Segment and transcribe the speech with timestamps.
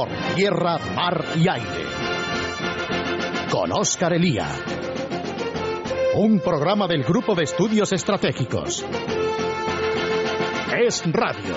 [0.00, 1.84] por tierra, mar y aire.
[3.50, 4.46] Con Óscar Elía.
[6.14, 8.82] Un programa del Grupo de Estudios Estratégicos.
[10.74, 11.54] Es Radio.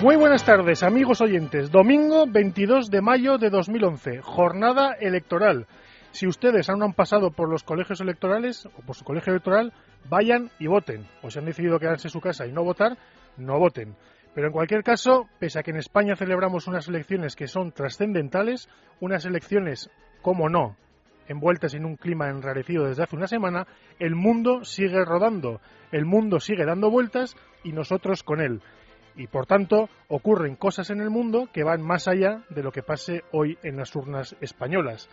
[0.00, 1.72] Muy buenas tardes, amigos oyentes.
[1.72, 5.66] Domingo 22 de mayo de 2011, jornada electoral.
[6.12, 9.72] Si ustedes aún no han pasado por los colegios electorales o por su colegio electoral,
[10.08, 11.06] vayan y voten.
[11.22, 12.96] O si han decidido quedarse en su casa y no votar,
[13.36, 13.96] no voten.
[14.34, 18.68] Pero en cualquier caso, pese a que en España celebramos unas elecciones que son trascendentales,
[19.00, 19.90] unas elecciones,
[20.22, 20.76] como no,
[21.28, 23.66] envueltas en un clima enrarecido desde hace una semana,
[23.98, 28.62] el mundo sigue rodando, el mundo sigue dando vueltas y nosotros con él
[29.16, 32.82] y por tanto ocurren cosas en el mundo que van más allá de lo que
[32.82, 35.08] pase hoy en las urnas españolas.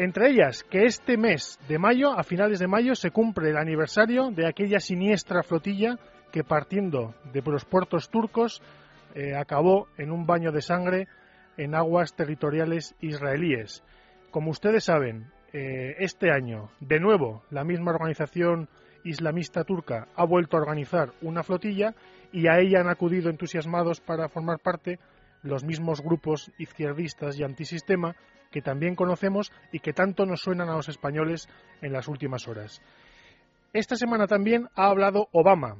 [0.00, 4.30] Entre ellas, que este mes de mayo, a finales de mayo, se cumple el aniversario
[4.30, 5.98] de aquella siniestra flotilla
[6.32, 8.62] que partiendo de los puertos turcos
[9.14, 11.06] eh, acabó en un baño de sangre
[11.58, 13.84] en aguas territoriales israelíes.
[14.30, 18.70] Como ustedes saben, eh, este año, de nuevo, la misma organización
[19.04, 21.94] islamista turca ha vuelto a organizar una flotilla
[22.32, 24.98] y a ella han acudido entusiasmados para formar parte
[25.42, 28.16] los mismos grupos izquierdistas y antisistema
[28.50, 31.48] que también conocemos y que tanto nos suenan a los españoles
[31.80, 32.82] en las últimas horas.
[33.72, 35.76] Esta semana también ha hablado Obama.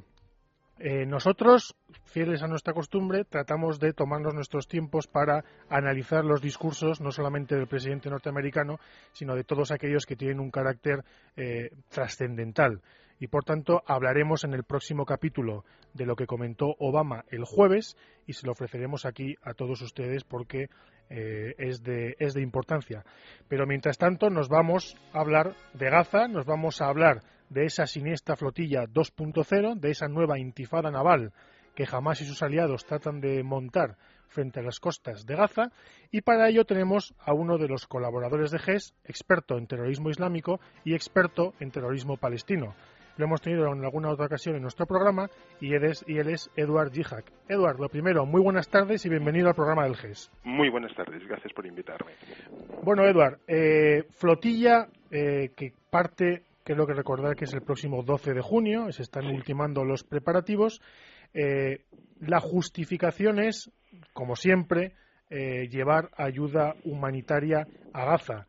[0.79, 7.01] Eh, nosotros, fieles a nuestra costumbre, tratamos de tomarnos nuestros tiempos para analizar los discursos,
[7.01, 8.79] no solamente del presidente norteamericano,
[9.11, 11.03] sino de todos aquellos que tienen un carácter
[11.35, 12.81] eh, trascendental
[13.21, 17.95] y por tanto hablaremos en el próximo capítulo de lo que comentó Obama el jueves
[18.25, 20.69] y se lo ofreceremos aquí a todos ustedes porque
[21.11, 23.05] eh, es, de, es de importancia.
[23.47, 27.85] Pero mientras tanto nos vamos a hablar de Gaza, nos vamos a hablar de esa
[27.85, 31.31] siniestra flotilla 2.0, de esa nueva intifada naval
[31.75, 33.97] que jamás y sus aliados tratan de montar
[34.29, 35.71] frente a las costas de Gaza
[36.09, 40.59] y para ello tenemos a uno de los colaboradores de GES, experto en terrorismo islámico
[40.83, 42.73] y experto en terrorismo palestino.
[43.17, 45.29] Lo hemos tenido en alguna otra ocasión en nuestro programa
[45.59, 47.31] y él es, y él es Eduard Jihak.
[47.47, 50.31] Eduard, lo primero, muy buenas tardes y bienvenido al programa del GES.
[50.43, 52.13] Muy buenas tardes, gracias por invitarme.
[52.83, 58.33] Bueno, Eduard, eh, flotilla eh, que parte, creo que recordar que es el próximo 12
[58.33, 60.81] de junio, se están ultimando los preparativos.
[61.33, 61.83] Eh,
[62.21, 63.71] la justificación es,
[64.13, 64.93] como siempre,
[65.29, 68.47] llevar ayuda humanitaria a Gaza.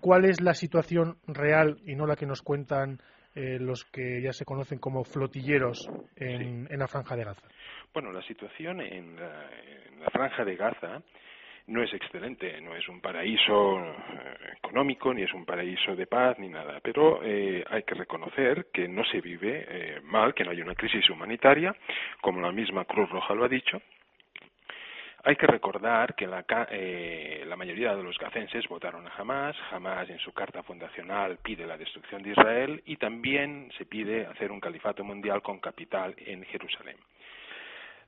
[0.00, 3.00] ¿Cuál es la situación real y no la que nos cuentan
[3.34, 7.46] eh, los que ya se conocen como flotilleros en, la franja de Gaza?
[7.92, 11.02] Bueno, la situación en la, franja de Gaza
[11.66, 16.38] no es excelente, no es un paraíso eh, económico, ni es un paraíso de paz,
[16.38, 20.60] ni nada, pero eh, hay que reconocer que no se vive mal, que no hay
[20.60, 21.74] una crisis humanitaria,
[22.20, 23.80] como la misma Cruz Roja lo ha dicho,
[25.26, 29.56] hay que recordar que la, eh, la, mayoría de los gazenses votaron a Hamas.
[29.72, 34.52] Hamas en su carta fundacional pide la destrucción de Israel y también se pide hacer
[34.52, 36.96] un califato mundial con capital en Jerusalén.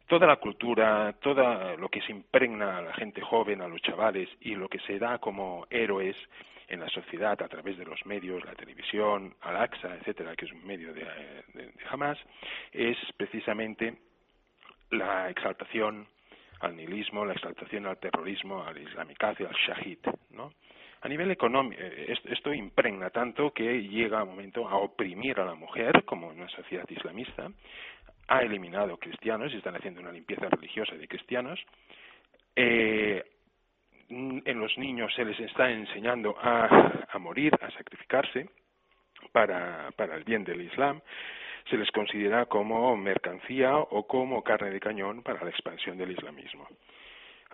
[0.06, 4.28] Toda la cultura, todo lo que se impregna a la gente joven, a los chavales
[4.42, 6.16] y lo que se da como héroes
[6.68, 10.66] en la sociedad a través de los medios, la televisión, Al-Aqsa, etcétera, que es un
[10.66, 11.00] medio de,
[11.54, 12.18] de Hamas,
[12.72, 13.96] es precisamente
[14.90, 16.06] la exaltación
[16.60, 19.98] al nihilismo, la exaltación al terrorismo, al islamicacio, al shahid,
[20.30, 20.52] ¿no?
[21.02, 25.54] A nivel económico, eh, esto impregna tanto que llega un momento a oprimir a la
[25.54, 27.50] mujer, como en una sociedad islamista,
[28.28, 31.60] ha eliminado cristianos y están haciendo una limpieza religiosa de cristianos.
[32.56, 33.22] Eh,
[34.08, 38.48] en los niños se les está enseñando a, a morir, a sacrificarse
[39.32, 41.00] para, para el bien del Islam
[41.68, 46.66] se les considera como mercancía o como carne de cañón para la expansión del islamismo.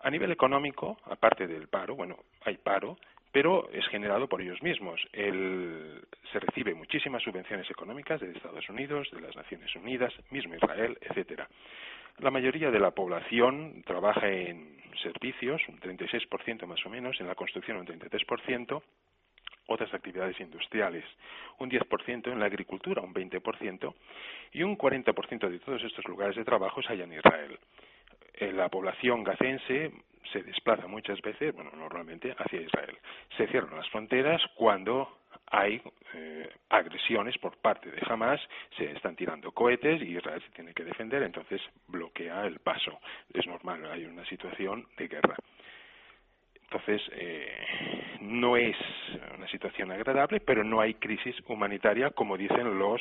[0.03, 2.99] A nivel económico, aparte del paro, bueno, hay paro,
[3.31, 5.01] pero es generado por ellos mismos.
[5.13, 11.49] se recibe muchísimas subvenciones económicas de Estados Unidos, de las Naciones Unidas, mismo Israel, etcétera.
[12.19, 17.35] La mayoría de la población trabaja en servicios, un 36% más o menos, en la
[17.35, 18.83] construcción un 33%,
[19.73, 21.05] otras actividades industriales,
[21.59, 23.95] un 10% en la agricultura, un 20%,
[24.53, 27.59] y un 40% de todos estos lugares de trabajo se hallan en Israel.
[28.35, 29.93] Eh, la población gazense
[30.33, 32.97] se desplaza muchas veces, bueno, normalmente hacia Israel.
[33.37, 35.83] Se cierran las fronteras cuando hay
[36.15, 38.41] eh, agresiones por parte de Hamas,
[38.77, 42.99] se están tirando cohetes y Israel se tiene que defender, entonces bloquea el paso.
[43.33, 45.37] Es normal, hay una situación de guerra.
[46.73, 47.47] Entonces, eh,
[48.23, 48.77] no es
[49.37, 53.01] una situación agradable, pero no hay crisis humanitaria como dicen los,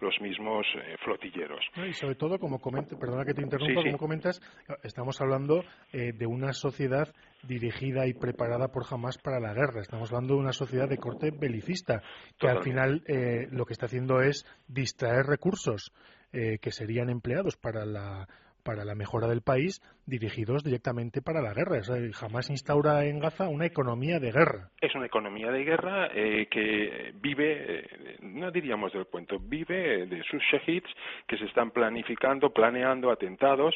[0.00, 1.64] los mismos eh, flotilleros.
[1.88, 4.40] y sobre todo, como comenta, perdona que te interrumpa, como comentas,
[4.82, 5.62] estamos hablando
[5.92, 7.08] eh, de una sociedad
[7.44, 9.82] dirigida y preparada por jamás para la guerra.
[9.82, 12.02] Estamos hablando de una sociedad de corte belicista,
[12.38, 15.92] que al final eh, lo que está haciendo es distraer recursos
[16.32, 18.26] que serían empleados para la
[18.64, 21.80] para la mejora del país dirigidos directamente para la guerra.
[22.12, 24.70] jamás instaura en Gaza una economía de guerra.
[24.80, 30.22] Es una economía de guerra eh, que vive, eh, no diríamos del cuento, vive de
[30.24, 30.90] sus shahids
[31.26, 33.74] que se están planificando, planeando atentados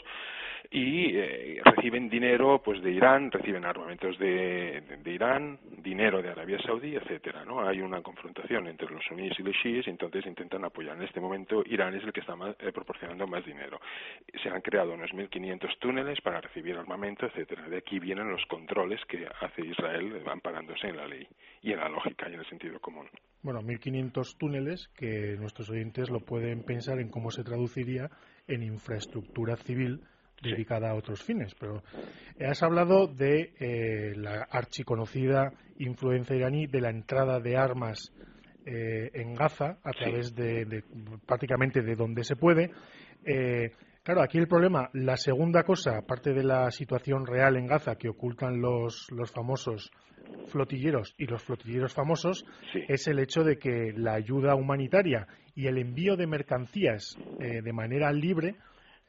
[0.71, 6.59] y eh, reciben dinero pues de Irán, reciben armamentos de, de, Irán, dinero de Arabia
[6.61, 7.67] Saudí, etcétera, ¿no?
[7.67, 10.97] Hay una confrontación entre los suníes y los chiíes entonces intentan apoyar.
[10.97, 12.35] En este momento Irán es el que está
[12.75, 13.81] proporcionando más dinero.
[14.43, 17.69] Se han creado unos 1.500 túneles para recibir armamento, etcétera.
[17.69, 21.27] De aquí vienen los controles que hace Israel amparándose en la ley
[21.63, 23.09] y en la lógica y en el sentido común.
[23.43, 28.11] Bueno, 1.500 túneles que nuestros oyentes lo pueden pensar en cómo se traduciría
[28.47, 30.01] en infraestructura civil
[30.43, 31.55] dedicada a otros fines.
[31.55, 31.83] Pero
[32.41, 38.13] has hablado de eh, la archiconocida influencia iraní, de la entrada de armas
[38.67, 40.83] eh, en Gaza a través de,
[41.27, 42.71] prácticamente de donde se puede.
[43.25, 43.73] Eh,
[44.09, 48.09] Claro, aquí el problema, la segunda cosa, aparte de la situación real en Gaza que
[48.09, 49.93] ocultan los, los famosos
[50.47, 52.47] flotilleros y los flotilleros famosos,
[52.89, 57.73] es el hecho de que la ayuda humanitaria y el envío de mercancías eh, de
[57.75, 58.55] manera libre,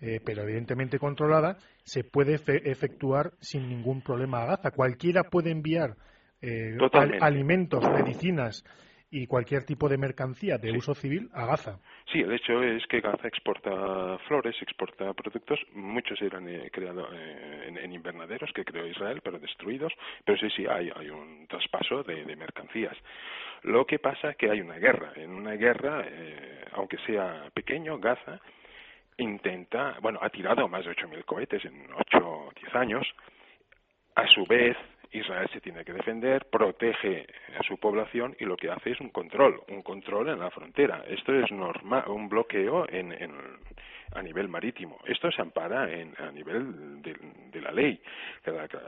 [0.02, 2.34] eh, pero evidentemente controlada, se puede
[2.70, 4.72] efectuar sin ningún problema a Gaza.
[4.72, 5.96] Cualquiera puede enviar
[6.42, 6.76] eh,
[7.22, 8.66] alimentos, medicinas
[9.12, 11.80] y cualquier tipo de mercancía de uso civil a Gaza.
[12.12, 17.72] Sí, el hecho es que Gaza exporta flores, exporta productos, muchos eran eh, creados eh,
[17.84, 19.94] en, invernaderos que creó Israel, pero destruidos,
[20.26, 22.98] pero sí, sí, hay, hay un traspaso de, mercancías.
[23.62, 25.12] Lo que pasa es que hay una guerra.
[25.16, 28.40] En una guerra, eh, aunque sea pequeño, Gaza
[29.18, 33.08] intenta, bueno, ha tirado más de 8.000 cohetes en 8 o 10 años.
[34.16, 34.76] A su vez,
[35.12, 37.26] Israel se tiene que defender, protege
[37.58, 41.04] a su población y lo que hace es un control, un control en la frontera.
[41.08, 43.12] Esto es normal, un bloqueo en,
[44.14, 44.98] a nivel marítimo.
[45.08, 48.02] Esto se ampara en, a nivel de, la ley,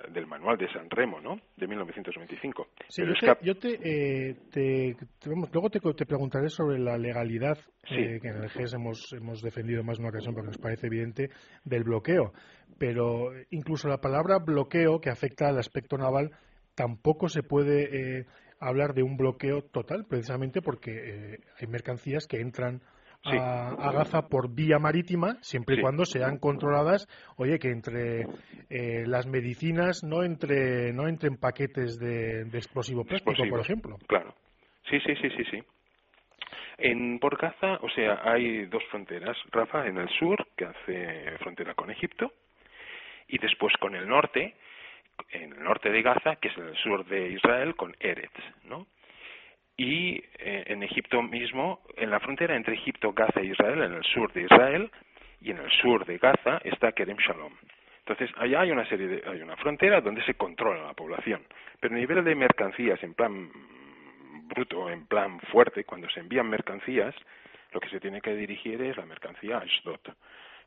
[0.09, 1.39] del manual de San Remo, ¿no?
[1.55, 2.67] De 1925.
[2.87, 3.03] Sí,
[3.41, 4.95] yo, te, eh, te,
[5.25, 7.57] luego te, preguntaré sobre la legalidad
[7.89, 10.87] eh, que en el GES hemos, hemos defendido más de una ocasión porque nos parece
[10.87, 11.29] evidente
[11.63, 12.33] del bloqueo
[12.81, 16.31] pero incluso la palabra bloqueo, que afecta al aspecto naval,
[16.73, 18.25] tampoco se puede eh,
[18.59, 22.81] hablar de un bloqueo total, precisamente porque eh, hay mercancías que entran
[23.23, 27.07] a, Gaza por vía marítima, siempre y cuando sean controladas,
[27.37, 28.25] oye, que entre
[28.69, 33.97] eh, las medicinas no entre no entren paquetes de, explosivo plástico, por ejemplo.
[34.07, 34.33] Claro.
[34.89, 35.63] Sí, sí, sí, sí, sí.
[36.77, 39.37] En, por Gaza, o sea, hay dos fronteras.
[39.51, 42.33] Rafa, en el sur, que hace frontera con Egipto,
[43.27, 44.55] y después con el norte,
[45.29, 48.33] en el norte de Gaza, que es en el sur de Israel, con Eretz,
[48.65, 48.87] ¿no?
[49.83, 54.03] Y eh, en Egipto mismo, en la frontera entre Egipto, Gaza e Israel, en el
[54.03, 54.91] sur de Israel
[55.41, 57.51] y en el sur de Gaza está Kerem Shalom.
[58.05, 61.41] Entonces, allá hay una serie de, hay una frontera donde se controla la población,
[61.79, 63.49] pero a nivel de mercancías en plan
[64.53, 67.15] bruto, en plan fuerte, cuando se envían mercancías,
[67.71, 70.01] lo que se tiene que dirigir es la mercancía a Ashdod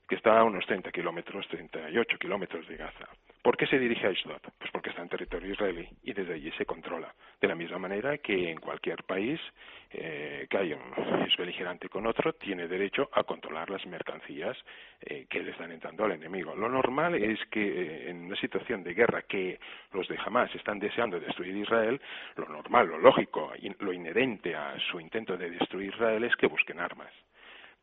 [0.09, 3.09] que está a unos 30 kilómetros, 38 kilómetros de Gaza.
[3.43, 4.41] ¿Por qué se dirige a Ashdod?
[4.59, 7.15] Pues porque está en territorio israelí y desde allí se controla.
[7.41, 9.39] De la misma manera que en cualquier país
[9.91, 14.57] eh, que haya un es beligerante con otro, tiene derecho a controlar las mercancías
[15.01, 16.55] eh, que le están entrando al enemigo.
[16.55, 19.61] Lo normal es que eh, en una situación de guerra que
[19.93, 22.01] los de Hamas están deseando destruir Israel,
[22.37, 26.81] lo normal, lo lógico, lo inherente a su intento de destruir Israel es que busquen
[26.81, 27.13] armas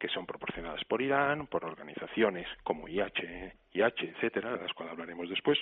[0.01, 5.29] que son proporcionadas por Irán, por organizaciones como IH, IH, etcétera, de las cuales hablaremos
[5.29, 5.60] después.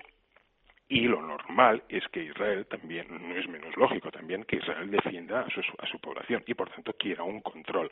[0.91, 5.41] Y lo normal es que Israel también, no es menos lógico también, que Israel defienda
[5.41, 7.91] a su, a su población y por tanto quiera un control.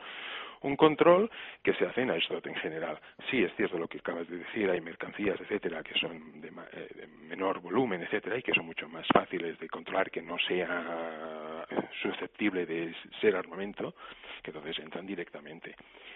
[0.62, 1.30] Un control
[1.62, 2.98] que se hace en Ashdod en general.
[3.30, 6.88] Sí, es cierto lo que acabas de decir, hay mercancías, etcétera, que son de, eh,
[6.96, 11.64] de menor volumen, etcétera, y que son mucho más fáciles de controlar, que no sea
[12.02, 13.94] susceptible de ser armamento,
[14.42, 15.74] que entonces entran directamente.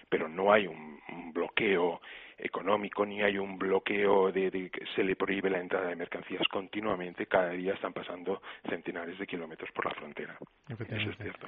[0.09, 1.01] Pero no hay un,
[1.33, 1.99] bloqueo
[2.37, 7.25] económico ni hay un bloqueo de, que se le prohíbe la entrada de mercancías continuamente.
[7.25, 10.37] Cada día están pasando centenares de kilómetros por la frontera.
[10.67, 11.47] Eso es cierto.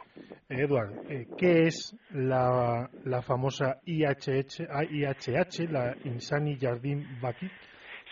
[0.49, 7.49] Edward, eh, ¿qué es la, la famosa IHH, IHH, la Insani Yardim Baki?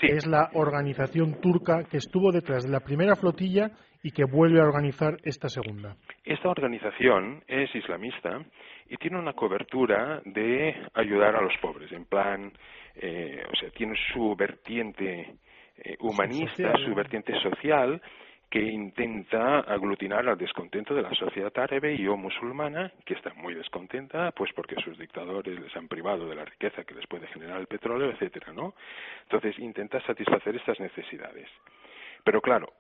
[0.02, 3.72] Es la organización turca que estuvo detrás de la primera flotilla
[4.04, 5.96] y que vuelve a organizar esta segunda.
[6.26, 8.46] Esta organización es islamista
[8.90, 12.52] y tiene una cobertura de ayudar a los pobres, en plan,
[12.96, 15.36] eh, o sea, tiene su vertiente
[15.78, 18.02] eh, humanista, su vertiente social,
[18.50, 23.56] que intenta aglutinar al descontento de la sociedad árabe y o musulmana, que está muy
[23.56, 27.60] descontenta, pues porque sus dictadores les han privado de la riqueza que les puede generar
[27.60, 28.76] el petróleo, etcétera, ¿no?
[29.24, 31.50] Entonces intenta satisfacer estas necesidades.
[32.24, 32.74] Pero claro,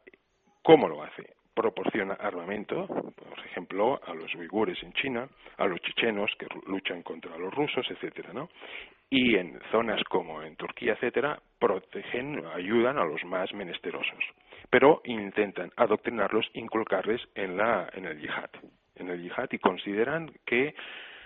[0.63, 1.35] ¿cómo lo hace?
[1.53, 5.27] proporciona armamento, por ejemplo, a los uigures en China,
[5.57, 8.49] a los chechenos que luchan contra los rusos, etcétera, ¿no?
[9.09, 14.23] Y en zonas como en Turquía, etcétera, protegen, ayudan a los más menesterosos,
[14.69, 18.49] pero intentan adoctrinarlos, inculcarles en la en el yihad,
[18.95, 20.73] en el yihad y consideran que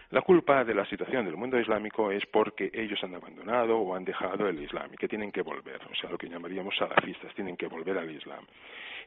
[0.10, 4.06] la culpa de la situación del mundo islámico es porque ellos han abandonado o han
[4.06, 7.58] dejado el Islam y que tienen que volver, o sea, lo que llamaríamos salafistas, tienen
[7.58, 8.46] que volver al Islam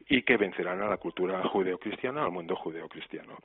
[0.09, 3.39] y que vencerán a la cultura judeocristiana, al mundo judeocristiano.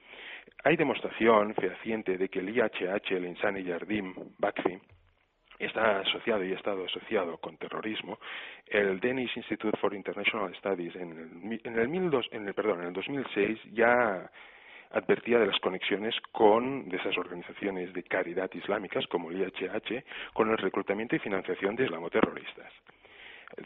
[0.64, 4.80] Hay demostración fehaciente de que el IHH, el Insani Yardim Bakfi,
[5.60, 8.20] está asociado y ha estado asociado con terrorismo.
[8.68, 12.94] El Danish Institute for International Studies en el, en el, en el, perdón, en el
[12.94, 14.30] 2006 ya
[14.92, 20.50] advertía de las conexiones con de esas organizaciones de caridad islámicas como el IHH con
[20.52, 22.72] el reclutamiento y financiación de islamoterroristas.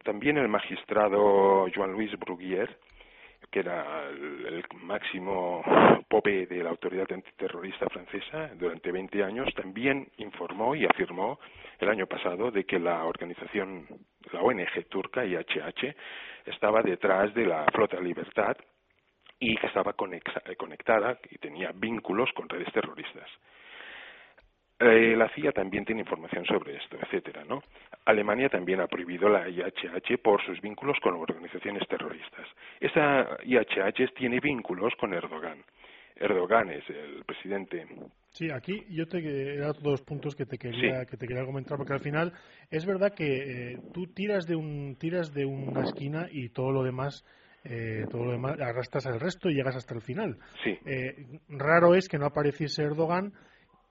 [0.03, 2.77] También el magistrado Joan Luis Bruguier,
[3.51, 5.63] que era el, máximo
[6.07, 11.39] pope de la autoridad antiterrorista francesa durante 20 años, también informó y afirmó
[11.79, 13.87] el año pasado de que la organización,
[14.31, 15.95] la ONG turca IHH,
[16.45, 18.57] estaba detrás de la Flota Libertad
[19.39, 23.29] y que estaba conectada y tenía vínculos con redes terroristas.
[24.81, 27.61] Eh, la CIA también tiene información sobre esto, etcétera, ¿no?
[28.05, 32.47] Alemania también ha prohibido la IHH por sus vínculos con organizaciones terroristas.
[32.79, 35.65] Esa IHH tiene vínculos con Erdogan.
[36.15, 37.87] Erdogan es el presidente.
[38.29, 41.93] Sí, aquí yo te dado dos puntos que te quería que te quería comentar porque
[41.93, 42.31] al final
[42.71, 46.83] es verdad que eh, tú tiras de un tiras de una esquina y todo lo
[46.83, 47.25] demás
[47.65, 50.37] eh, todo lo demás arrastras al resto y llegas hasta el final.
[50.63, 50.77] Sí.
[51.49, 53.33] raro es que no apareciese Erdogan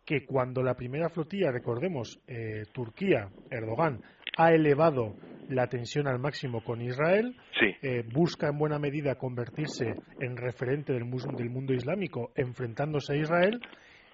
[0.09, 4.01] que cuando la primera flotilla, recordemos, eh, Turquía, Erdogan,
[4.39, 5.17] ha elevado
[5.51, 7.37] la tensión al máximo con Israel,
[7.83, 11.05] eh, busca en buena medida convertirse en referente del,
[11.37, 13.61] del, mundo islámico enfrentándose a Israel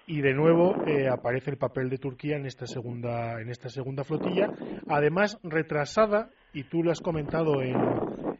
[0.05, 4.03] y de nuevo eh, aparece el papel de Turquía en esta segunda en esta segunda
[4.03, 4.49] flotilla,
[4.89, 7.75] además retrasada y tú lo has comentado en,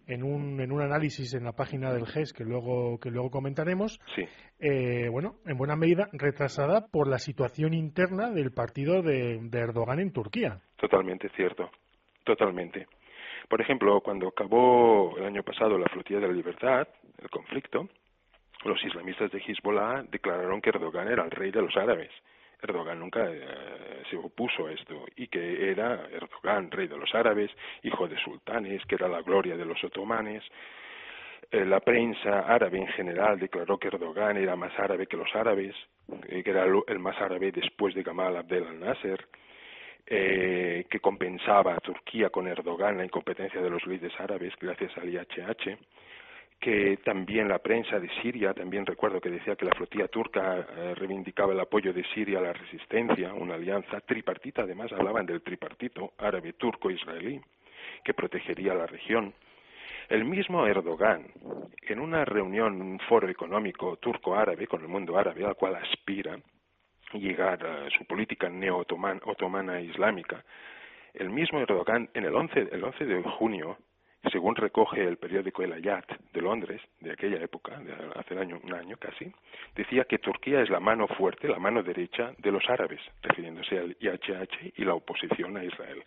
[0.07, 3.99] en un, en un análisis en la página del GES que luego, que luego comentaremos,
[4.59, 10.11] eh, bueno, en buena medida retrasada por la situación interna del partido de, Erdogan en
[10.11, 10.59] Turquía.
[10.75, 11.69] Totalmente cierto,
[12.23, 12.87] totalmente.
[13.49, 16.87] Por ejemplo, cuando acabó el año pasado la flotilla de la libertad,
[17.21, 17.87] el conflicto,
[18.63, 22.11] los islamistas de Hezbollah declararon que Erdogan era el rey de los árabes
[22.65, 27.49] Erdogan nunca eh, se opuso a esto y que era Erdogan, rey de los árabes,
[27.83, 30.43] hijo de sultanes, que era la gloria de los otomanes.
[31.51, 35.75] Eh, la prensa árabe en general declaró que Erdogan era más árabe que los árabes,
[36.27, 39.27] eh, que era el más árabe después de Gamal Abdel al-Nasser,
[40.07, 45.79] que compensaba a Turquía con Erdogan la incompetencia de los líderes árabes gracias al IHH
[46.59, 50.95] que también la prensa de Siria, también recuerdo que decía que la flotilla turca eh,
[50.95, 56.13] reivindicaba el apoyo de Siria a la resistencia, una alianza tripartita, además hablaban del tripartito
[56.17, 57.39] árabe, turco, israelí,
[58.03, 59.33] que protegería la región.
[60.09, 61.27] El mismo Erdogan,
[61.81, 66.37] en una reunión, un foro económico turco-árabe con el mundo árabe, al cual aspira
[67.13, 70.43] llegar a su política neo-otomana islámica,
[71.13, 73.77] el mismo Erdogan, en el 11, el 11 de junio,
[74.31, 78.97] según recoge el periódico El Ayat de Londres, de aquella época, de hace un año
[78.97, 79.31] casi,
[79.75, 83.97] decía que Turquía es la mano fuerte, la mano derecha de los árabes, refiriéndose al
[83.99, 86.03] IHH y la oposición a Israel.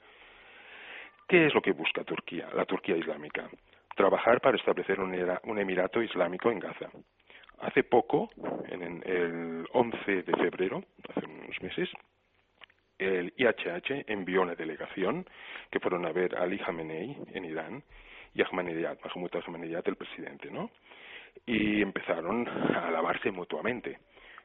[1.28, 3.48] ¿Qué es lo que busca Turquía, la Turquía islámica?
[3.94, 6.88] Trabajar para establecer un, un emirato islámico en Gaza.
[7.60, 8.30] Hace poco,
[8.68, 11.90] en el 11 de febrero, hace unos meses,
[12.98, 15.24] el IHH envió una delegación
[15.70, 17.82] que fueron a ver Ali Khamenei en Irán
[18.38, 20.70] y Ahmadinejad, Mahmoud Ahmadinejad, el presidente, ¿no?
[21.44, 23.98] Y empezaron a alabarse mutuamente.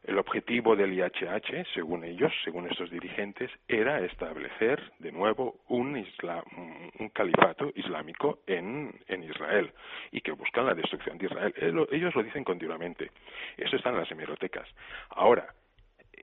[0.03, 7.09] El objetivo del IHH, según ellos, según estos dirigentes, era establecer de nuevo un, un
[7.09, 9.71] califato islámico en, en, Israel
[10.11, 11.53] y que buscan la destrucción de Israel.
[11.91, 13.11] Ellos lo dicen continuamente.
[13.55, 14.67] Eso está en las hemerotecas.
[15.11, 15.47] Ahora,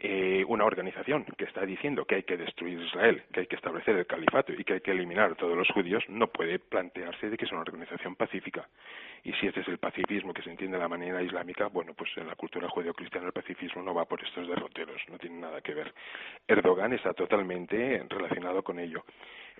[0.02, 3.96] eh, una organización que está diciendo que hay que destruir Israel, que hay que establecer
[3.96, 7.36] el califato y que hay que eliminar a todos los judíos, no puede plantearse de
[7.36, 8.66] que es una organización pacífica.
[9.22, 12.10] Y si ese es el pacifismo que se entiende de la manera islámica, bueno, pues
[12.16, 15.74] en la cultura judeo-cristiana el pacifismo no va por estos derroteros, no tiene nada que
[15.74, 15.92] ver.
[16.48, 19.04] Erdogan está totalmente relacionado con ello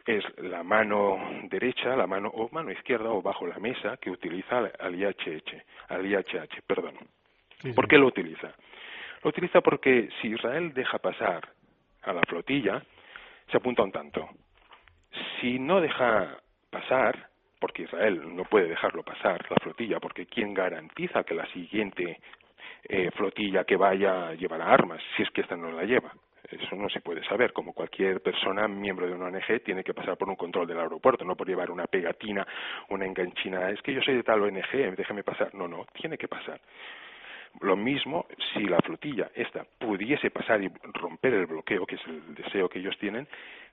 [0.07, 1.19] es la mano
[1.51, 6.07] derecha, la mano o mano izquierda o bajo la mesa que utiliza al IHH, al
[6.07, 6.95] IHH, perdón.
[7.75, 8.55] ¿Por qué lo utiliza?
[9.23, 11.49] Lo utiliza porque si Israel deja pasar
[12.03, 12.83] a la flotilla,
[13.51, 14.29] se apunta un tanto.
[15.41, 16.39] Si no deja
[16.71, 22.21] pasar, porque Israel no puede dejarlo pasar, la flotilla, porque ¿quién garantiza que la siguiente
[22.85, 26.13] eh, flotilla que vaya llevará armas, si es que esta no la lleva?
[26.51, 27.53] Eso no se puede saber.
[27.53, 31.25] Como cualquier persona, miembro de una ONG, tiene que pasar por un control del aeropuerto,
[31.25, 32.47] no por llevar una pegatina,
[32.89, 33.71] una enganchina.
[33.71, 35.55] Es que yo soy de tal ONG, déjeme pasar.
[35.55, 36.61] No, no, tiene que pasar.
[37.61, 42.35] Lo mismo si la flotilla esta pudiese pasar y romper el bloqueo, que es el
[42.35, 43.27] deseo que ellos tienen,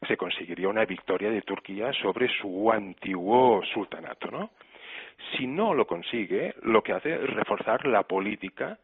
[0.08, 4.52] se conseguiría una victoria de Turquía sobre su antiguo sultanato, ¿no?
[5.36, 8.78] Si no lo consigue, lo que hace es reforzar la política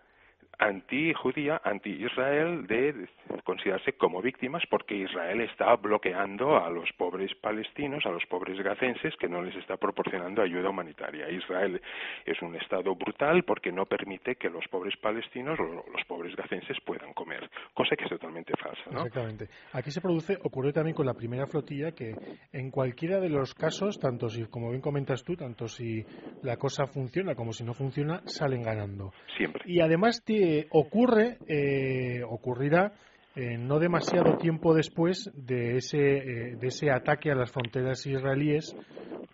[0.64, 3.08] anti-judía, anti-Israel, de
[3.44, 9.14] considerarse como víctimas porque Israel está bloqueando a los pobres palestinos, a los pobres gazenses,
[9.20, 11.30] que no les está proporcionando ayuda humanitaria.
[11.30, 11.82] Israel
[12.26, 16.78] es un Estado brutal porque no permite que los pobres palestinos o los pobres gazenses
[16.86, 18.84] puedan comer, cosa que es totalmente falsa.
[18.92, 19.00] ¿no?
[19.00, 19.50] Exactamente.
[19.74, 22.16] Aquí se produce, ocurrió también con la primera flotilla, que
[22.52, 26.06] en cualquiera de los casos, tanto si, como bien comentas tú, tanto si
[26.42, 29.12] la cosa funciona como si no funciona, salen ganando.
[29.38, 29.64] Siempre.
[29.66, 30.24] Y además,
[30.72, 32.92] ocurre, eh, ocurrirá
[33.36, 38.76] eh, no demasiado tiempo después de ese, eh, de ese ataque a las fronteras israelíes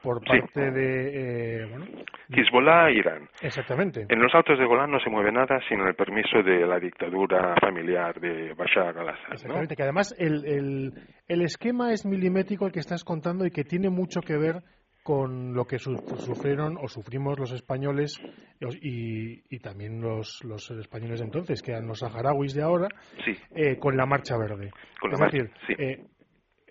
[0.01, 1.67] por parte de.
[1.69, 1.85] bueno,
[2.29, 3.27] Hezbollah Irán.
[3.41, 4.05] Exactamente.
[4.07, 7.55] En los altos de Golán no se mueve nada sin el permiso de la dictadura
[7.59, 9.33] familiar de Bashar al-Assad.
[9.33, 10.93] Exactamente, que además el, el,
[11.27, 14.63] el esquema es milimétrico el que estás contando y que tiene mucho que ver
[15.03, 18.19] con lo que sufrieron o sufrimos los españoles
[18.81, 22.87] y, también los, los, españoles de entonces, que eran los saharauis de ahora,
[23.55, 24.71] eh, con la Marcha Verde.
[25.11, 26.05] es decir, eh,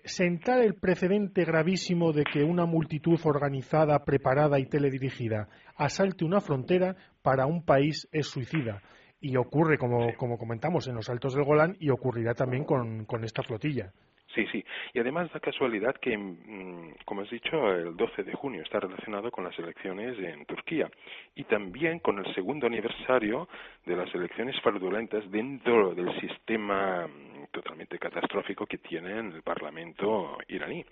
[0.03, 6.95] sentar el precedente gravísimo de que una multitud organizada, preparada y teledirigida asalte una frontera
[7.21, 8.81] para un país es suicida.
[9.21, 13.43] Y ocurre, como, como comentamos, en los Altos del Golán y ocurrirá también con esta
[13.43, 13.91] flotilla.
[14.35, 14.63] Sí, sí.
[14.93, 19.31] Y además da casualidad que, mm, como has dicho, el 12 de junio está relacionado
[19.31, 20.89] con las elecciones en Turquía
[21.35, 23.47] y también con el segundo aniversario
[23.85, 30.85] de las elecciones fraudulentas dentro del sistema mm, totalmente catastrófico que tiene el Parlamento iraní.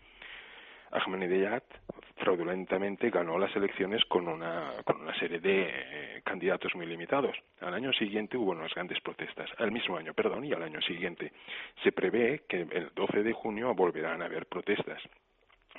[0.91, 1.63] Ahmadinejad
[2.17, 7.37] fraudulentamente ganó las elecciones con una, con una serie de eh, candidatos muy limitados.
[7.61, 11.31] Al año siguiente hubo unas grandes protestas, al mismo año, perdón, y al año siguiente.
[11.83, 15.01] Se prevé que el 12 de junio volverán a haber protestas.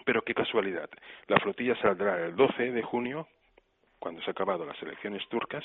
[0.04, 0.88] Pero qué casualidad,
[1.26, 3.28] la flotilla saldrá el 12 de junio,
[3.98, 5.64] cuando se han acabado las elecciones turcas,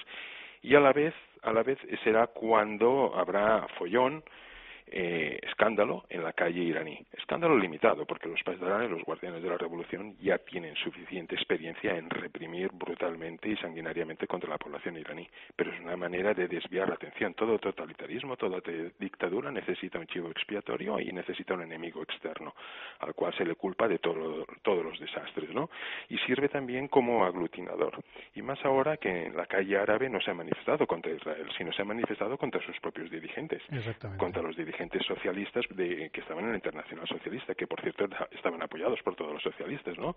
[0.62, 4.24] y a la vez, a la vez será cuando habrá follón,
[4.88, 7.06] eh, escándalo en la calle iraní.
[7.14, 12.10] Escándalo limitado, porque los paisdanes, los guardianes de la revolución, ya tienen suficiente experiencia en
[12.10, 15.28] reprimir brutalmente y sanguinariamente contra la población iraní.
[15.56, 17.34] Pero es una manera de desviar la atención.
[17.34, 18.62] Todo totalitarismo, toda
[19.00, 22.54] dictadura necesita un chivo expiatorio y necesita un enemigo externo,
[23.00, 25.70] al cual se le culpa de todo, todos los desastres, ¿no?
[26.10, 28.04] Y sirve también como aglutinador.
[28.36, 31.72] Y más ahora que en la calle árabe no se ha manifestado contra Israel, sino
[31.72, 33.62] se ha manifestado contra sus propios dirigentes,
[34.18, 34.73] contra los dirigentes
[35.06, 39.34] socialistas de, que estaban en la Internacional Socialista, que por cierto estaban apoyados por todos
[39.34, 40.16] los socialistas, ¿no?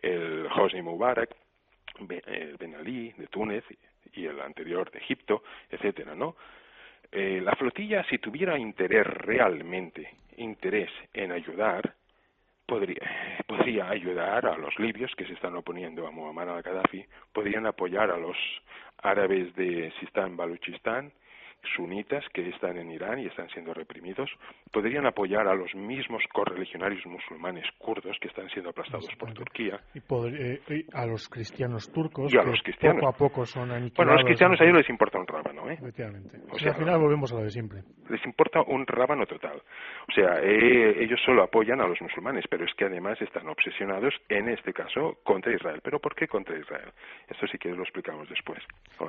[0.00, 1.30] El Hosni Mubarak,
[1.98, 3.64] el Ben Ali de Túnez
[4.12, 6.36] y el anterior de Egipto, etcétera, ¿no?
[7.12, 11.94] Eh, la flotilla, si tuviera interés realmente, interés en ayudar,
[12.66, 13.00] podría,
[13.46, 18.16] podría ayudar a los libios que se están oponiendo a Muammar al-Gaddafi, podrían apoyar a
[18.16, 18.36] los
[18.98, 21.12] árabes de Sistán, Baluchistán,
[21.74, 24.30] sunitas que están en Irán y están siendo reprimidos
[24.72, 29.80] podrían apoyar a los mismos correligionarios musulmanes kurdos que están siendo aplastados por Turquía.
[29.94, 33.00] Eh, y, a los cristianos turcos y a los cristianos.
[33.00, 33.96] poco a poco son aniquilados.
[33.96, 35.74] Bueno, a los cristianos a ellos les importa un rábano, ¿eh?
[35.74, 36.38] Efectivamente.
[36.50, 37.82] O sea, al final volvemos a lo de siempre.
[38.08, 39.62] Les importa un rábano total.
[40.08, 44.14] O sea, eh, ellos solo apoyan a los musulmanes, pero es que además están obsesionados,
[44.28, 45.80] en este caso, contra Israel.
[45.82, 46.90] ¿Pero por qué contra Israel?
[47.28, 48.62] Esto sí que lo explicamos después.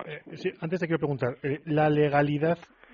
[0.06, 2.47] Eh, sí, antes te quiero preguntar, la legalidad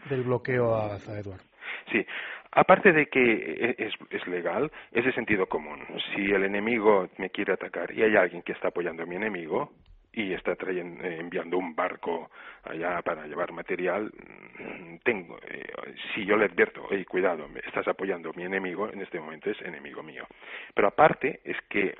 [0.09, 1.43] del bloqueo a Eduardo.
[1.91, 2.05] Sí,
[2.51, 5.79] aparte de que e, es, es, legal, es de sentido común.
[6.13, 9.71] Si el enemigo me quiere atacar y hay alguien que está apoyando a mi enemigo,
[10.13, 12.29] y está trayendo, eh, enviando un barco
[12.63, 14.11] allá para llevar material,
[14.59, 15.73] mm, tengo, eh,
[16.13, 19.59] si yo le advierto, oye, cuidado, estás apoyando a mi enemigo, en este momento es
[19.61, 20.25] enemigo mío.
[20.75, 21.95] Pero aparte es que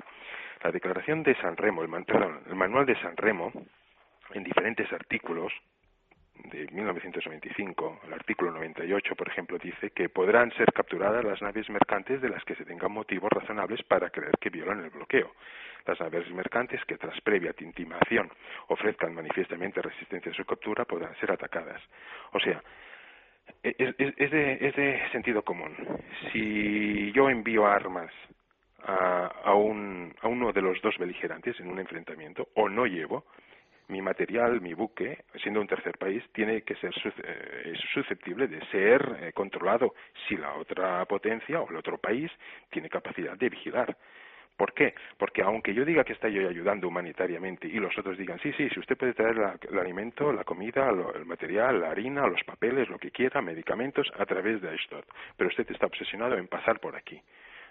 [0.62, 3.52] la declaración de San Remo, el, el manual de San Remo,
[4.32, 5.52] en diferentes artículos,
[6.34, 12.20] de 1995, el artículo 98, por ejemplo, dice que podrán ser capturadas las naves mercantes
[12.20, 15.32] de las que se tengan motivos razonables para creer que violan el bloqueo.
[15.86, 18.30] Las naves mercantes que tras previa intimación
[18.68, 21.80] ofrezcan manifiestamente resistencia a su captura podrán ser atacadas.
[22.32, 22.62] O sea,
[23.62, 25.74] es, de, es de, sentido común.
[26.32, 28.10] Si yo envío armas
[28.82, 33.24] a, a, un, a uno de los dos beligerantes en un enfrentamiento o no llevo,
[33.88, 36.92] mi material, mi buque, siendo un tercer país, tiene que ser
[37.22, 39.94] eh, susceptible de ser eh, controlado
[40.26, 42.30] si la otra potencia o el otro país
[42.70, 43.96] tiene capacidad de vigilar.
[44.56, 44.94] ¿Por qué?
[45.18, 48.68] Porque aunque yo diga que está yo ayudando humanitariamente y los otros digan, sí, sí,
[48.70, 49.36] si usted puede traer
[49.68, 54.24] el alimento, la comida, el material, la harina, los papeles, lo que quiera, medicamentos, a
[54.24, 55.04] través de Ashdod,
[55.36, 57.20] pero usted está obsesionado en pasar por aquí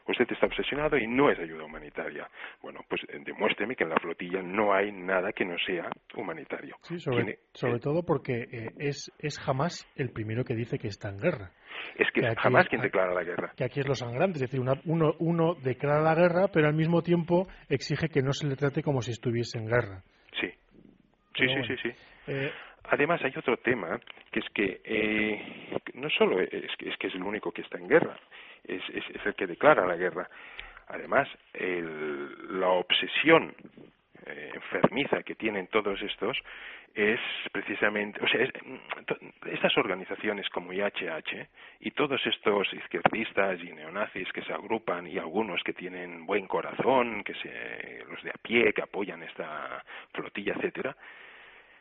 [0.07, 2.27] usted está obsesionado y no es ayuda humanitaria.
[2.61, 6.75] Bueno, pues eh, demuéstreme que en la flotilla no hay nada que no sea humanitario.
[6.81, 11.09] Sí, sobre, sobre todo porque eh, es, es jamás el primero que dice que está
[11.09, 11.51] en guerra.
[11.95, 13.51] Es que, jamás quien declara la guerra.
[13.55, 17.01] Que aquí es lo sangrante, es decir, uno, uno declara la guerra, pero al mismo
[17.01, 20.03] tiempo exige que no se le trate como si estuviese en guerra.
[20.39, 20.49] Sí,
[21.35, 21.89] sí, sí, sí, sí.
[22.27, 22.51] Eh,
[22.85, 23.99] Además, hay otro tema,
[24.31, 24.81] que es que
[25.93, 28.17] no solo es que, es que es el único que está en guerra,
[28.63, 30.29] es, es, el que declara la guerra.
[30.87, 33.55] Además, el, la obsesión
[34.25, 36.37] eh, enfermiza que tienen todos estos
[36.93, 37.19] es
[37.51, 38.47] precisamente, o sea,
[39.51, 41.47] estas organizaciones como IHH
[41.79, 47.23] y todos estos izquierdistas y neonazis que se agrupan y algunos que tienen buen corazón,
[47.23, 50.95] que se, los de a pie que apoyan esta flotilla, etcétera,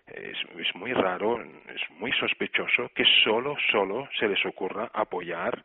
[0.07, 5.65] es, es muy raro, es muy sospechoso que solo, solo se les ocurra apoyar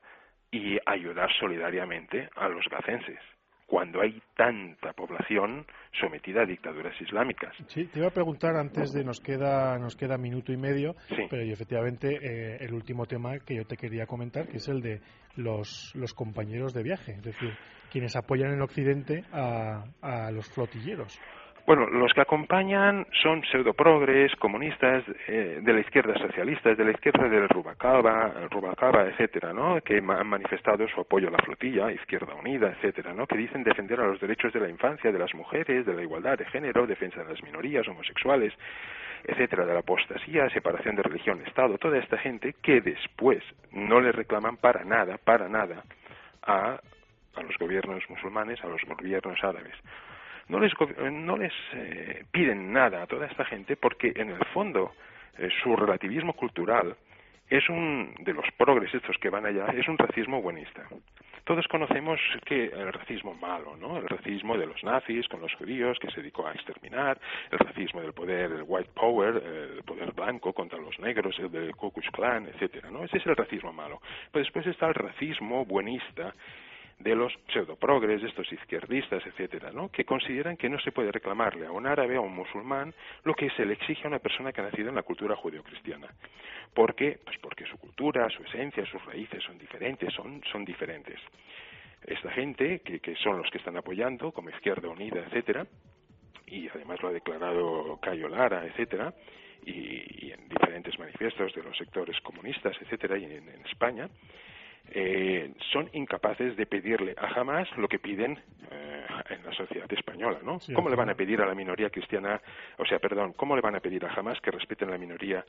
[0.52, 3.20] y ayudar solidariamente a los gacenses
[3.68, 5.66] cuando hay tanta población
[6.00, 7.54] sometida a dictaduras islámicas.
[7.68, 10.96] Sí, te iba a preguntar antes de nos queda nos queda minuto y medio,
[11.30, 15.02] pero efectivamente eh, el último tema que yo te quería comentar, que es el de
[15.36, 17.54] los, los compañeros de viaje, es decir,
[17.92, 21.20] quienes apoyan en Occidente a, a los flotilleros.
[21.68, 27.28] Bueno, los que acompañan son pseudoprogres, comunistas, eh, de la izquierda socialistas, de la izquierda
[27.28, 29.82] del Rubalcaba, Rubalcaba, etcétera, ¿no?
[29.82, 33.28] Que han manifestado su apoyo a la flotilla, Izquierda Unida, etcétera, ¿no?
[33.28, 36.38] Que dicen defender a los derechos de la infancia, de las mujeres, de la igualdad
[36.38, 38.54] de género, defensa de las minorías homosexuales,
[39.26, 44.56] etcétera, de la apostasía, separación de religión-estado, toda esta gente que después no le reclaman
[44.56, 45.84] para nada, para nada
[46.44, 46.80] a,
[47.36, 49.76] a los gobiernos musulmanes, a los gobiernos árabes
[50.50, 50.74] no les,
[51.12, 54.94] no les eh, piden nada a toda esta gente porque en el fondo
[55.38, 56.96] eh, su relativismo cultural
[57.50, 60.84] es un de los progres estos que van allá es un racismo buenista
[61.48, 63.98] todos conocemos que el racismo malo, ¿no?
[63.98, 67.18] El racismo de los nazis con los judíos que se dedicó a exterminar,
[67.50, 71.74] el racismo del poder, el white power, el poder blanco contra los negros, el del
[71.74, 73.06] Ku Klux Klan, etcétera, ¿no?
[73.06, 74.02] Ese es el racismo malo.
[74.30, 76.34] Pero después está el racismo buenista
[77.00, 79.90] de los pseudoprogres, de estos izquierdistas, etcétera, ¿no?
[79.90, 83.36] que consideran que no se puede reclamarle a un árabe o a un musulmán lo
[83.36, 86.08] que se le exige a una persona que ha nacido en la cultura judeocristiana.
[86.74, 87.20] ¿Por qué?
[87.24, 91.20] Pues porque su cultura, su esencia, sus raíces son diferentes, son, son diferentes.
[92.04, 95.68] Esta gente, que, que son los que están apoyando, como Izquierda Unida, etcétera,
[96.48, 99.14] y además lo ha declarado Cayo Lara, etcétera,
[99.66, 104.10] y, en diferentes manifiestos de los sectores comunistas, etcétera, y en España,
[104.92, 108.40] eh, son incapaces de pedirle a Hamas lo que piden
[108.72, 110.60] eh, en la sociedad española, ¿no?
[110.74, 112.42] ¿Cómo le van a pedir a la minoría cristiana,
[112.78, 115.44] o sea, perdón, cómo le van a pedir a Hamas que respeten la minoría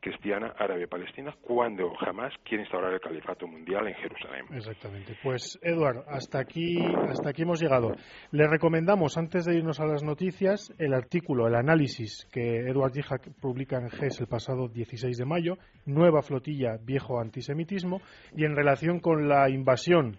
[0.00, 4.46] cristiana árabe-palestina cuando Hamas quiere instaurar el califato mundial en Jerusalén?
[4.52, 5.16] Exactamente.
[5.22, 7.94] Pues, Eduard, hasta aquí, hasta aquí hemos llegado.
[8.30, 13.30] Le recomendamos, antes de irnos a las noticias, el artículo, el análisis que Eduard Yihak
[13.40, 18.00] publica en GES el pasado 16 de mayo, Nueva flotilla, viejo antisemitismo,
[18.34, 20.18] y en relación con la invasión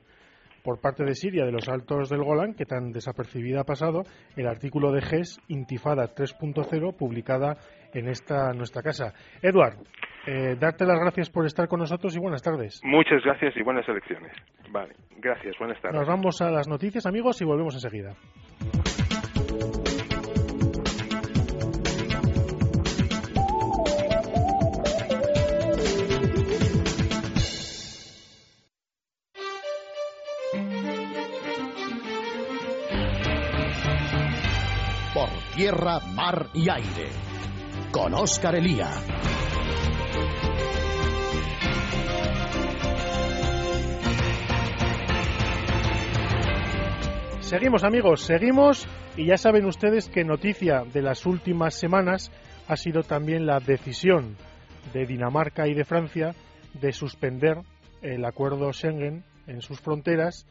[0.63, 4.01] por parte de Siria de los altos del Golán, que tan desapercibida ha pasado,
[4.35, 7.57] el artículo de GES Intifada 3.0, publicada
[7.93, 9.13] en esta nuestra casa.
[9.43, 9.77] Eduard,
[10.25, 12.81] eh, darte las gracias por estar con nosotros y buenas tardes.
[12.83, 14.31] Muchas gracias y buenas elecciones.
[14.71, 15.99] Vale, gracias, buenas tardes.
[15.99, 18.15] Nos vamos a las noticias, amigos, y volvemos enseguida.
[35.65, 37.09] Tierra, mar y aire.
[37.91, 38.87] Con Óscar Elía.
[47.39, 52.31] Seguimos amigos, seguimos y ya saben ustedes que noticia de las últimas semanas
[52.67, 54.37] ha sido también la decisión
[54.93, 56.35] de Dinamarca y de Francia
[56.79, 57.57] de suspender
[58.03, 60.45] el acuerdo Schengen en sus fronteras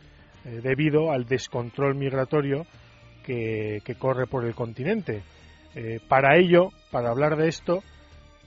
[0.45, 2.67] eh, debido al descontrol migratorio
[3.25, 5.23] que, corre por el continente.
[5.75, 7.83] Eh, para ello, para hablar de esto,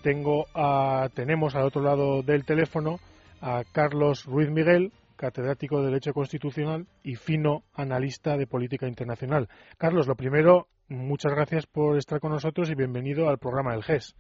[0.02, 3.00] tengo a, tenemos al otro lado del teléfono
[3.42, 9.50] a Carlos Ruiz Miguel, catedrático de Derecho Constitucional y fino analista de política internacional.
[9.78, 14.16] Carlos, lo primero, muchas gracias por estar con nosotros y bienvenido al programa del GES.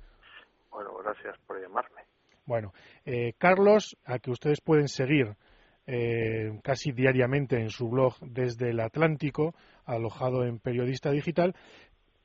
[0.72, 2.02] Bueno, gracias por llamarme.
[2.46, 2.74] Bueno,
[3.06, 5.36] eh, Carlos, a que ustedes pueden seguir
[5.90, 11.56] eh, casi diariamente en su blog desde el Atlántico, alojado en Periodista Digital,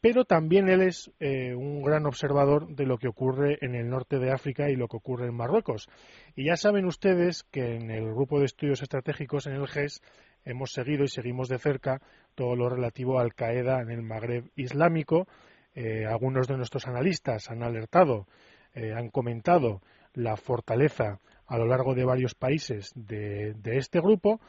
[0.01, 4.19] pero también él es eh, un gran observador de lo que ocurre en el norte
[4.19, 5.89] de África y lo que ocurre en Marruecos.
[6.35, 10.03] Y ya saben ustedes que en el grupo de estudios estratégicos en el GES
[10.45, 12.03] hemos seguido y seguimos de cerca
[12.35, 15.29] todo lo relativo a Al Qaeda en el Magreb islámico.
[15.77, 18.27] Eh, algunos de nuestros analistas han alertado,
[18.75, 19.83] han comentado
[20.15, 21.21] la fortaleza
[21.53, 24.41] a lo largo de varios países de, este grupo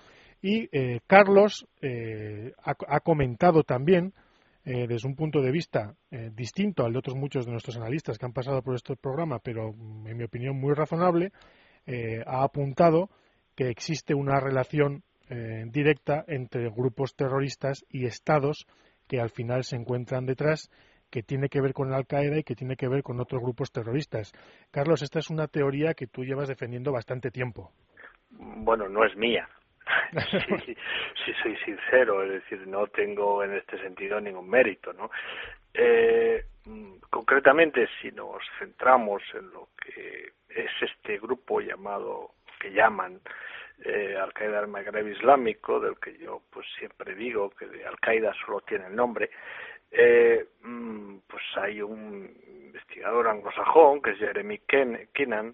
[0.41, 0.69] y
[1.07, 4.13] Carlos ha comentado también
[4.65, 8.17] eh, desde un punto de vista eh, distinto al de otros muchos de nuestros analistas
[8.17, 11.33] que han pasado por este programa, pero mm, en mi opinión muy razonable,
[11.85, 13.09] eh, ha apuntado
[13.55, 15.03] que existe una relación
[15.71, 18.67] directa entre grupos terroristas y estados
[19.07, 20.69] que al final se encuentran detrás
[21.13, 23.71] que tiene que ver con Al Qaeda y que tiene que ver con otros grupos
[23.71, 24.33] terroristas.
[24.71, 27.69] Carlos, esta es una teoría que tú llevas defendiendo bastante tiempo.
[28.31, 29.47] Bueno, no es mía,
[31.23, 35.11] si, soy sincero, es decir, no tengo en este sentido ningún mérito, ¿no?
[35.71, 36.45] Eh,
[37.11, 43.21] concretamente, si nos centramos en lo que es este grupo llamado, que llaman
[43.85, 48.61] eh, Al-Qaeda del Magreb Islámico, del que yo pues siempre digo que de Al-Qaeda solo
[48.61, 49.29] tiene el nombre,
[49.93, 55.53] eh, mm, pues hay un investigador anglosajón que es Jeremy Kennan,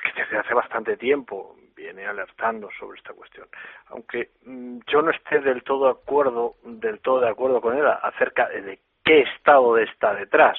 [0.00, 3.48] que desde hace bastante tiempo viene alertando sobre esta cuestión.
[3.88, 7.86] Aunque mm, yo no esté del todo de acuerdo, del todo de acuerdo con él
[7.86, 10.56] acerca de qué estado está detrás,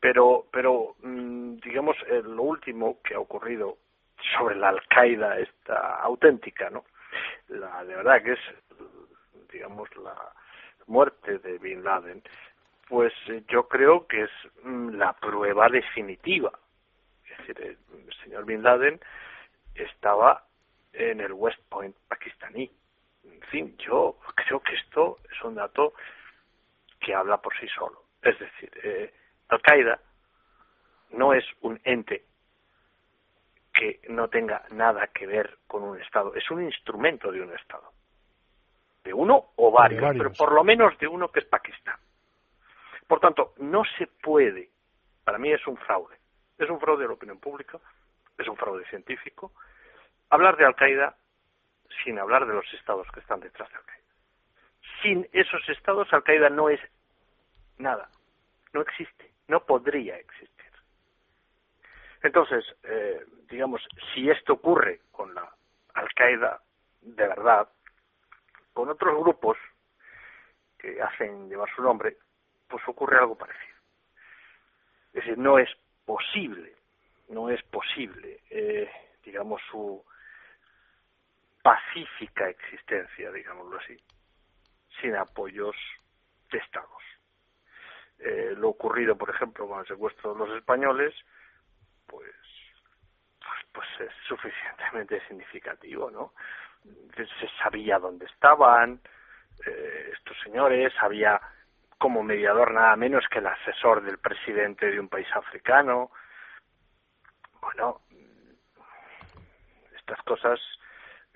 [0.00, 3.78] pero, pero mm, digamos eh, lo último que ha ocurrido
[4.36, 6.84] sobre la Al-Qaeda esta auténtica, ¿no?
[7.48, 8.40] La de verdad que es,
[9.52, 10.16] digamos, la
[10.86, 12.22] muerte de Bin Laden,
[12.88, 14.30] pues eh, yo creo que es
[14.62, 16.52] mm, la prueba definitiva.
[17.24, 19.00] Es decir, el señor Bin Laden
[19.74, 20.46] estaba
[20.92, 22.70] en el West Point pakistaní.
[23.24, 25.94] En fin, yo creo que esto es un dato
[27.00, 28.04] que habla por sí solo.
[28.22, 29.12] Es decir, eh,
[29.48, 30.00] Al-Qaeda
[31.10, 32.24] no es un ente
[33.74, 37.92] que no tenga nada que ver con un Estado, es un instrumento de un Estado.
[39.06, 41.96] De uno o varios, varios, pero por lo menos de uno que es Pakistán.
[43.06, 44.68] Por tanto, no se puede,
[45.22, 46.16] para mí es un fraude,
[46.58, 47.78] es un fraude de la opinión pública,
[48.36, 49.52] es un fraude científico,
[50.30, 51.14] hablar de Al-Qaeda
[52.02, 54.02] sin hablar de los estados que están detrás de Al-Qaeda.
[55.02, 56.80] Sin esos estados, Al-Qaeda no es
[57.78, 58.10] nada,
[58.72, 60.50] no existe, no podría existir.
[62.24, 65.48] Entonces, eh, digamos, si esto ocurre con la
[65.94, 66.60] Al-Qaeda
[67.02, 67.68] de verdad,
[68.76, 69.56] con otros grupos
[70.78, 72.18] que hacen llevar su nombre,
[72.68, 73.74] pues ocurre algo parecido.
[75.14, 75.70] Es decir, no es
[76.04, 76.76] posible,
[77.30, 78.90] no es posible, eh,
[79.24, 80.04] digamos, su,
[81.62, 83.96] pacífica existencia, digámoslo así,
[85.00, 85.74] sin apoyos
[86.52, 87.02] de estados.
[88.18, 91.14] Eh, lo ocurrido, por ejemplo, con el secuestro de los españoles,
[92.06, 92.45] pues, es
[94.26, 96.32] suficientemente significativo, ¿no?
[97.14, 99.00] Se sabía dónde estaban
[99.66, 101.40] eh, estos señores, había
[101.98, 106.10] como mediador nada menos que el asesor del presidente de un país africano.
[107.60, 108.02] Bueno,
[109.96, 110.60] estas cosas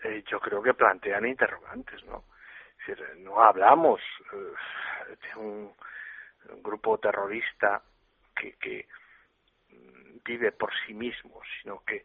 [0.04, 2.24] eh, yo creo que plantean interrogantes, ¿no?
[2.80, 4.00] Es decir, no hablamos
[4.32, 5.74] eh, de un,
[6.62, 7.82] grupo terrorista
[8.34, 8.88] que, que
[9.68, 12.04] mm, vive por sí mismo, sino que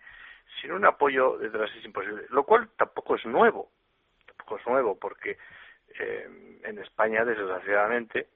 [0.61, 3.71] sin un apoyo detrás es imposible, lo cual tampoco es nuevo,
[4.25, 5.37] tampoco es nuevo, porque
[5.99, 8.27] eh, en España, desgraciadamente,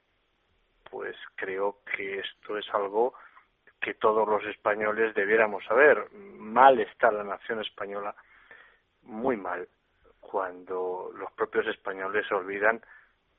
[0.89, 3.13] pues creo que esto es algo
[3.79, 6.11] que todos los españoles debiéramos saber.
[6.11, 8.15] Mal está la nación española
[9.03, 9.67] muy mal
[10.19, 12.81] cuando los propios españoles olvidan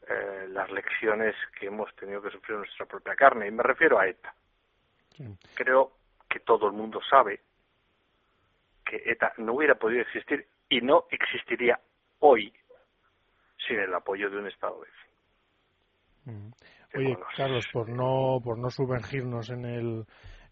[0.08, 3.46] eh, las lecciones que hemos tenido que sufrir en nuestra propia carne.
[3.46, 4.34] Y me refiero a ETA.
[5.54, 5.92] Creo
[6.28, 7.40] que todo el mundo sabe
[8.90, 11.78] que ETA no hubiera podido existir y no existiría
[12.18, 12.52] hoy
[13.56, 16.50] sin el apoyo de un Estado de mm.
[16.96, 20.04] Oye, Carlos, por no por no sumergirnos en el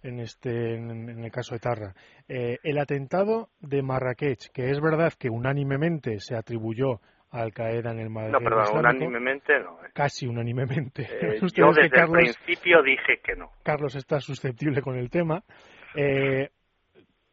[0.05, 1.95] en este en, el caso de Tarra,
[2.29, 7.01] eh, el atentado de Marrakech, que es verdad que unánimemente se atribuyó
[7.33, 9.85] a Al Qaeda en el Maghreb No, perdón, unánimemente no.
[9.85, 9.91] Eh.
[9.93, 11.03] Casi unánimemente.
[11.03, 13.51] Eh, yo desde el principio dije que no.
[13.65, 15.43] Carlos está susceptible con el tema.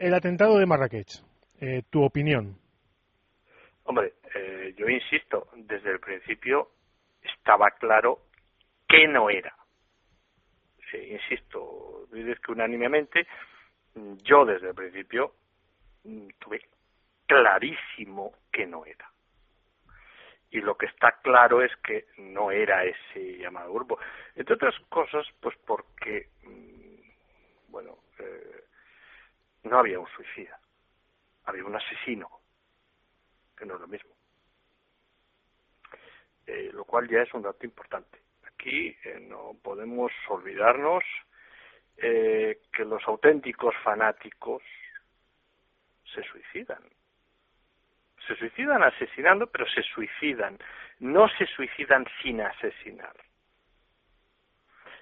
[0.05, 1.23] El atentado de Marrakech,
[1.89, 2.59] tu opinión.
[3.85, 4.13] Hombre,
[4.77, 6.69] yo insisto, desde el principio
[7.23, 8.19] estaba claro
[8.87, 9.55] que no era.
[10.91, 13.27] Sí, insisto, dices que unánimemente,
[14.23, 15.33] yo desde el principio
[16.03, 16.61] mm, tuve
[17.25, 19.09] clarísimo que no era.
[20.51, 23.97] Y lo que está claro es que no era ese llamado grupo.
[24.35, 28.64] Entre otras cosas, pues porque, mm, bueno, eh,
[29.65, 30.59] no había un suicida,
[31.43, 32.29] había un asesino,
[33.57, 34.15] que no es lo mismo.
[36.47, 38.25] Eh, lo cual ya es un dato importante
[38.65, 41.03] aquí eh, no podemos olvidarnos
[41.97, 44.63] eh, que los auténticos fanáticos
[46.13, 46.83] se suicidan.
[48.27, 50.57] Se suicidan asesinando, pero se suicidan.
[50.99, 53.15] No se suicidan sin asesinar.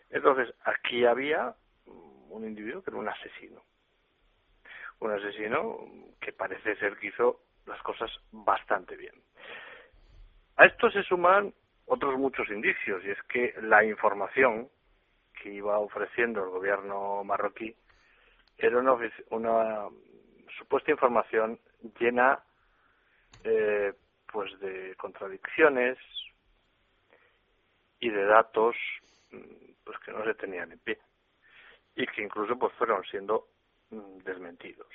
[0.09, 3.63] Entonces, aquí había un individuo que era un asesino.
[5.03, 5.79] Un asesino
[6.21, 9.13] que parece ser que hizo las cosas bastante bien.
[10.55, 11.53] A esto se suman
[11.87, 14.69] otros muchos indicios, y es que la información
[15.41, 17.75] que iba ofreciendo el gobierno marroquí
[18.57, 18.93] era una,
[19.31, 19.89] una
[20.57, 21.59] supuesta información
[21.99, 22.39] llena
[23.43, 23.91] eh,
[24.31, 25.97] pues de contradicciones
[27.99, 28.77] y de datos
[29.31, 30.97] mm, pues que no se tenían en pie
[31.93, 33.49] y que incluso pues fueron siendo
[34.23, 34.87] desmentidos.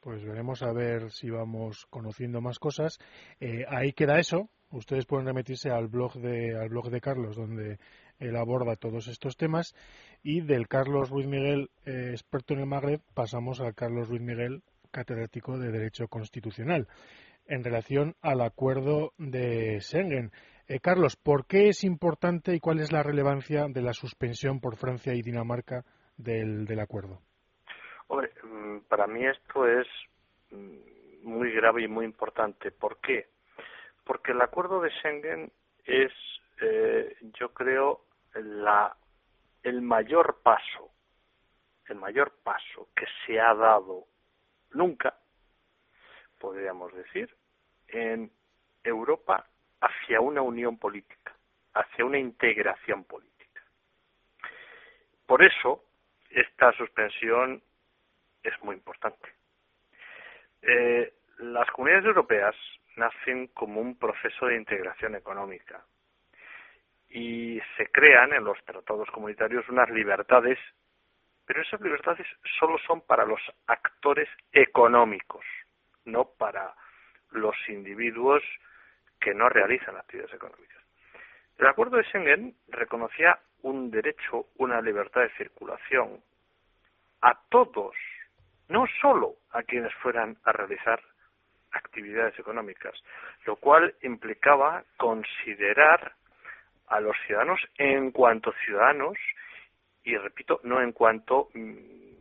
[0.00, 2.98] Pues veremos a ver si vamos conociendo más cosas.
[3.40, 7.78] Eh, ahí queda eso, Ustedes pueden remitirse al blog de, al blog de Carlos, donde
[8.18, 9.74] él aborda todos estos temas.
[10.22, 14.62] Y del Carlos Ruiz Miguel, eh, experto en el Magreb, pasamos al Carlos Ruiz Miguel,
[14.90, 16.88] catedrático de Derecho Constitucional,
[17.46, 20.32] en relación al acuerdo de Schengen.
[20.68, 24.76] Eh, Carlos, ¿por qué es importante y cuál es la relevancia de la suspensión por
[24.76, 25.84] Francia y Dinamarca
[26.16, 27.20] del, del acuerdo?
[28.12, 29.86] Hombre, mm, para mí esto es
[30.50, 32.70] mm, muy grave y muy importante.
[32.70, 33.32] ¿Por qué?
[34.04, 35.52] porque el acuerdo de Schengen
[35.84, 36.12] es,
[36.60, 38.96] eh, yo creo, la,
[39.62, 40.90] el mayor paso,
[41.86, 44.06] el mayor paso que se ha dado
[44.72, 45.14] nunca,
[46.38, 47.34] podríamos decir,
[47.88, 48.30] en
[48.82, 49.46] Europa
[49.80, 51.34] hacia una unión política,
[51.74, 53.62] hacia una integración política.
[55.26, 55.84] Por eso,
[56.30, 57.62] esta suspensión
[58.42, 59.28] es muy importante.
[60.62, 62.54] Eh, las comunidades europeas
[62.96, 65.84] nacen como un proceso de integración económica
[67.08, 70.58] y se crean en los tratados comunitarios unas libertades,
[71.46, 72.26] pero esas libertades
[72.58, 75.44] solo son para los actores económicos,
[76.04, 76.74] no para
[77.30, 78.42] los individuos
[79.20, 80.82] que no realizan actividades económicas.
[81.58, 86.22] El acuerdo de Schengen reconocía un derecho, una libertad de circulación
[87.20, 87.94] a todos,
[88.68, 91.00] no solo a quienes fueran a realizar
[91.72, 92.94] actividades económicas,
[93.46, 96.14] lo cual implicaba considerar
[96.88, 99.16] a los ciudadanos en cuanto ciudadanos
[100.04, 102.12] y, repito, no en cuanto mm,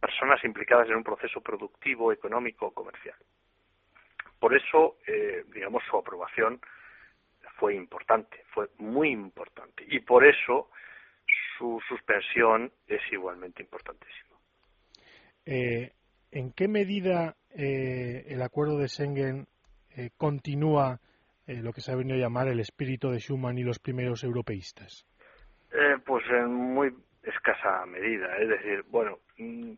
[0.00, 3.16] personas implicadas en un proceso productivo, económico o comercial.
[4.38, 6.60] Por eso, eh, digamos, su aprobación
[7.56, 9.84] fue importante, fue muy importante.
[9.86, 10.70] Y por eso
[11.58, 14.29] su suspensión es igualmente importantísima.
[15.46, 15.92] Eh,
[16.32, 19.48] ¿En qué medida eh, el acuerdo de Schengen
[19.96, 21.00] eh, continúa
[21.46, 24.22] eh, lo que se ha venido a llamar el espíritu de Schuman y los primeros
[24.24, 25.06] europeístas?
[26.04, 28.36] pues en muy escasa medida.
[28.38, 29.72] Es decir, bueno, mm,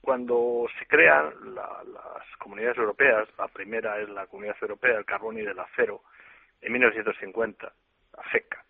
[0.00, 5.42] cuando se crean las comunidades europeas, la primera es la Comunidad Europea del Carbón y
[5.42, 6.02] del Acero,
[6.62, 7.72] en 1950,
[8.16, 8.64] la FECA,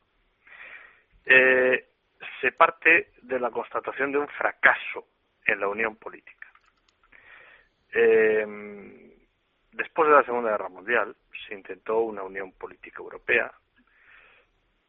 [2.41, 5.07] se parte de la constatación de un fracaso
[5.47, 6.49] en la unión política.
[7.93, 8.47] Eh,
[9.73, 11.15] después de la Segunda Guerra Mundial
[11.47, 13.53] se intentó una unión política europea,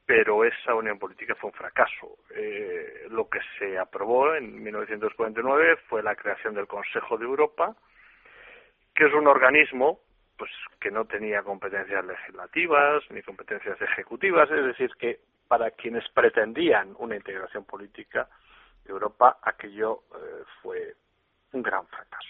[0.06, 2.18] pero esa unión política fue un fracaso.
[2.36, 7.76] Eh, lo que se aprobó en 1949 fue la creación del Consejo de Europa,
[8.93, 9.99] que es un organismo
[10.38, 16.95] pues que no tenía competencias legislativas ni competencias ejecutivas, es decir, que para quienes pretendían
[16.97, 18.28] una integración política
[18.86, 20.95] Europa, aquello eh, fue
[21.53, 22.29] un gran fracaso.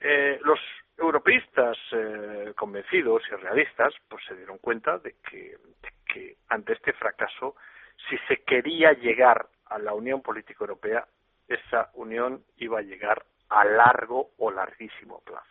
[0.00, 0.60] Eh, los
[0.98, 6.92] europeístas eh, convencidos y realistas pues se dieron cuenta de que, de que ante este
[6.92, 7.56] fracaso,
[8.08, 11.06] si se quería llegar a la Unión Política Europea,
[11.48, 15.46] esa unión iba a llegar a largo o larguísimo plazo.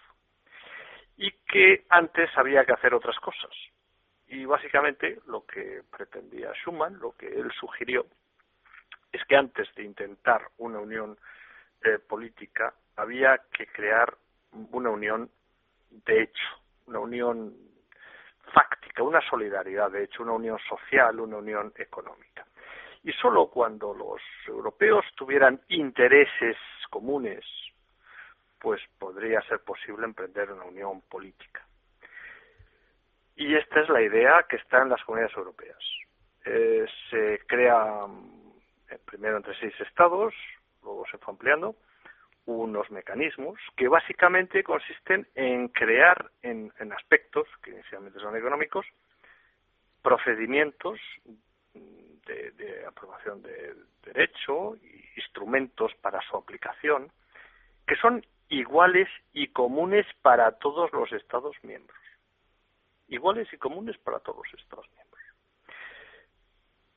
[1.17, 3.51] Y que antes había que hacer otras cosas.
[4.27, 8.05] Y básicamente lo que pretendía Schuman, lo que él sugirió,
[9.13, 11.17] es que antes de intentar una unión
[11.83, 14.17] eh, política había que crear
[14.71, 15.29] una unión
[15.89, 16.43] de hecho,
[16.87, 17.53] una unión
[18.51, 22.45] fáctica, una solidaridad de hecho, una unión social, una unión económica.
[23.03, 26.57] Y solo cuando los europeos tuvieran intereses
[26.89, 27.43] comunes,
[28.59, 31.65] pues podría ser posible emprender una unión política.
[33.35, 35.77] Y esta es la idea que está en las comunidades europeas.
[36.45, 38.07] Eh, se crea
[39.05, 40.33] primero entre seis estados,
[40.81, 41.75] luego se fue ampliando,
[42.45, 48.85] unos mecanismos que básicamente consisten en crear en, aspectos que inicialmente son económicos
[50.01, 50.99] procedimientos
[51.73, 53.73] de, de aprobación de
[54.03, 54.75] derecho,
[55.15, 57.11] instrumentos para su aplicación,
[57.87, 61.97] que son iguales y comunes para todos los Estados miembros.
[63.07, 65.23] Iguales y comunes para todos los Estados miembros.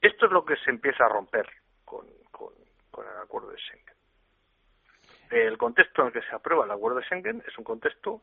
[0.00, 1.48] Esto es lo que se empieza a romper
[1.86, 2.52] con, con,
[2.98, 3.96] el acuerdo de Schengen.
[5.30, 8.22] El contexto en el que se aprueba el acuerdo de Schengen es un contexto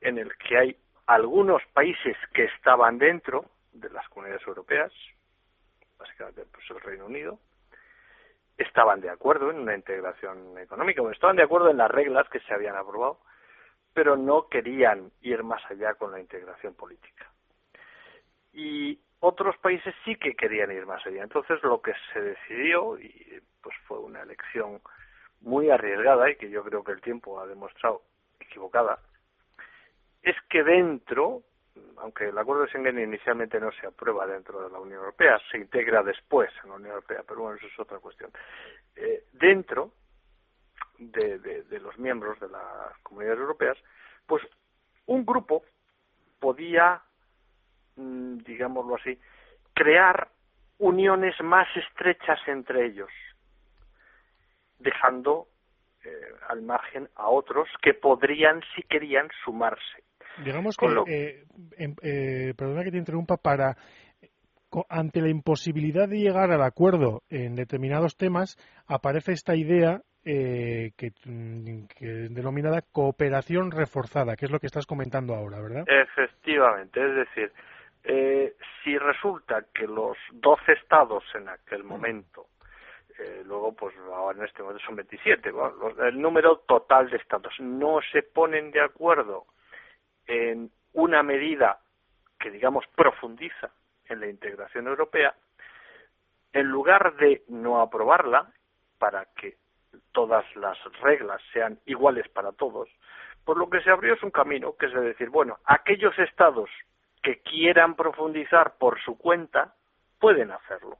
[0.00, 0.76] en el que hay
[1.06, 4.92] algunos países que estaban dentro de las comunidades europeas,
[5.98, 7.38] básicamente pues, el Reino Unido,
[8.56, 12.40] estaban de acuerdo en una integración económica, o estaban de acuerdo en las reglas que
[12.40, 13.20] se habían aprobado,
[13.92, 17.30] pero no querían ir más allá con la integración política.
[18.52, 21.22] Y otros países sí que querían ir más allá.
[21.22, 24.80] Entonces lo que se decidió, y pues fue una elección
[25.40, 28.02] muy arriesgada y que yo creo que el tiempo ha demostrado
[28.40, 28.98] equivocada,
[30.22, 31.42] es que dentro
[31.98, 35.58] aunque el acuerdo de Schengen inicialmente no se aprueba dentro de la Unión Europea, se
[35.58, 38.30] integra después en la Unión Europea, pero bueno, eso es otra cuestión.
[38.96, 39.92] Eh, dentro
[40.98, 43.76] de, de, los miembros de las comunidades europeas,
[44.26, 44.42] pues
[45.06, 45.64] un grupo
[46.38, 47.02] podía,
[47.96, 49.18] digámoslo así,
[49.72, 50.28] crear
[50.78, 53.10] uniones más estrechas entre ellos,
[54.78, 55.46] dejando
[56.04, 56.10] eh,
[56.48, 60.04] al margen a otros que podrían, si querían, sumarse.
[60.44, 61.44] Digamos que, eh,
[61.78, 63.76] em, eh, perdona que te interrumpa, para
[64.88, 68.56] ante la imposibilidad de llegar al acuerdo en determinados temas,
[68.88, 74.86] aparece esta idea eh, que, mm, que, denominada cooperación reforzada, que es lo que estás
[74.86, 75.84] comentando ahora, ¿verdad?
[75.86, 77.52] Efectivamente, es decir,
[78.04, 82.48] eh, si resulta que los 12 estados en aquel momento,
[83.18, 85.52] eh, luego pues ahora en este momento son 27,
[86.02, 89.46] el número total de estados, no se ponen de acuerdo
[90.26, 91.78] en una medida
[92.38, 93.70] que, digamos, profundiza
[94.06, 95.34] en la integración europea,
[96.52, 98.52] en lugar de no aprobarla
[98.98, 99.56] para que
[100.12, 102.88] todas las reglas sean iguales para todos,
[103.44, 106.68] por lo que se abrió es un camino que es decir, bueno, aquellos estados
[107.24, 109.74] que quieran profundizar por su cuenta
[110.20, 110.98] pueden hacerlo.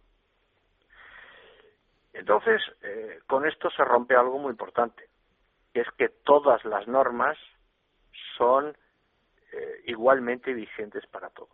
[2.14, 5.04] Entonces, eh, con esto se rompe algo muy importante,
[5.72, 7.36] que es que todas las normas
[8.36, 8.74] son
[9.52, 11.50] eh, igualmente vigentes para todos.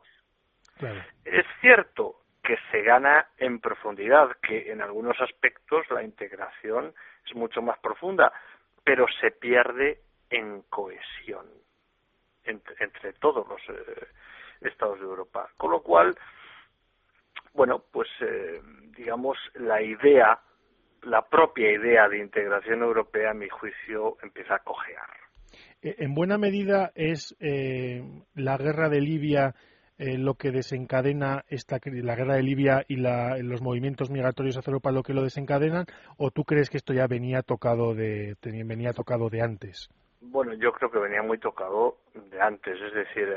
[1.24, 6.94] Es cierto que se gana en profundidad, que en algunos aspectos la integración
[7.26, 8.32] es mucho más profunda,
[8.84, 10.00] pero se pierde
[10.30, 11.46] en cohesión
[12.44, 14.06] entre, todos los eh,
[14.61, 15.48] estados de Europa.
[15.56, 16.16] Con lo cual,
[17.54, 18.61] bueno, pues eh,
[18.96, 20.40] digamos la idea,
[21.02, 25.08] la propia idea de integración europea, a mi juicio, empieza a cojear.
[25.82, 28.02] Eh, en buena medida es eh,
[28.34, 29.54] la guerra de Libia
[29.98, 34.92] eh, lo que desencadena esta la guerra de Libia y los movimientos migratorios hacia Europa
[34.92, 35.84] lo que lo desencadenan
[36.16, 39.90] o tú crees que esto ya venía tocado de venía tocado de antes
[40.22, 43.28] bueno yo creo que venía muy tocado de antes es decir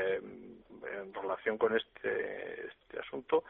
[0.86, 3.44] en relación con este, este asunto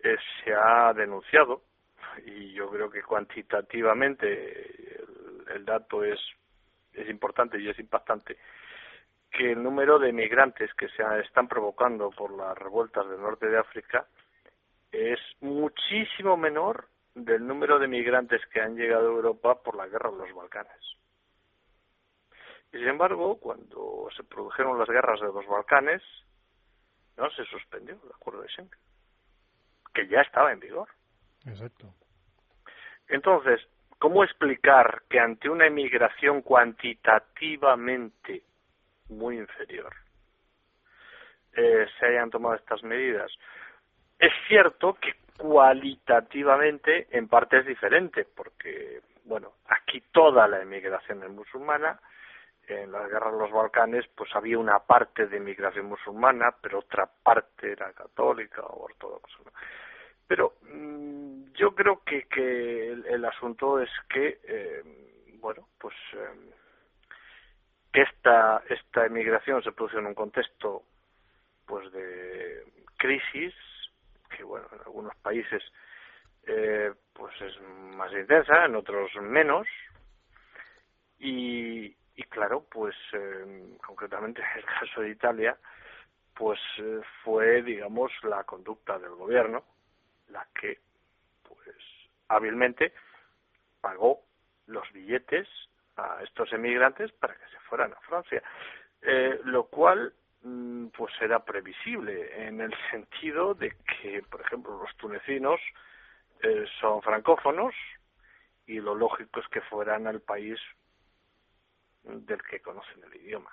[0.00, 1.62] se ha denunciado
[2.24, 5.02] y yo creo que cuantitativamente
[5.54, 6.18] el dato es
[6.92, 8.36] es importante y es impactante
[9.30, 13.58] que el número de migrantes que se están provocando por las revueltas del norte de
[13.58, 14.06] África
[14.90, 20.10] es muchísimo menor del número de migrantes que han llegado a Europa por la guerra
[20.10, 20.80] de los Balcanes.
[22.70, 26.02] sin embargo, cuando se produjeron las guerras de los Balcanes,
[27.18, 28.78] no se suspendió el acuerdo de Schengen,
[29.92, 30.88] que ya estaba en vigor.
[31.46, 31.92] Exacto.
[33.08, 33.60] Entonces,
[33.98, 38.44] ¿cómo explicar que ante una emigración cuantitativamente
[39.08, 39.92] muy inferior
[41.54, 43.32] eh, se hayan tomado estas medidas?
[44.18, 51.30] Es cierto que cualitativamente en parte es diferente, porque, bueno, aquí toda la emigración es
[51.30, 51.98] musulmana,
[52.68, 57.06] en las guerras de los Balcanes pues había una parte de emigración musulmana, pero otra
[57.06, 59.38] parte era católica o ortodoxa.
[60.26, 64.82] Pero mm, yo creo que, que el, asunto es que, eh,
[65.40, 66.52] bueno, pues eh,
[67.92, 70.82] esta, esta emigración se produce en un contexto
[71.66, 72.64] pues de
[72.96, 73.54] crisis,
[74.36, 75.62] que bueno, en algunos países
[76.46, 77.60] eh, pues es
[77.96, 79.66] más intensa, en otros menos,
[81.18, 82.96] y, y claro, pues
[83.86, 85.56] concretamente en el caso de Italia,
[86.34, 86.58] pues
[87.22, 89.64] fue, digamos, la conducta del gobierno
[90.30, 90.78] la que,
[91.42, 91.76] pues,
[92.28, 92.92] hábilmente
[93.80, 94.20] pagó
[94.66, 95.48] los billetes
[95.96, 98.42] a estos emigrantes para que se fueran a Francia,
[99.02, 100.12] eh, lo cual
[100.42, 105.60] mm, pues era previsible en el sentido de que, por ejemplo, los tunecinos
[106.42, 107.74] eh, son francófonos
[108.66, 110.58] y lo lógico es que fueran al país
[112.08, 113.50] del que conocen el idioma.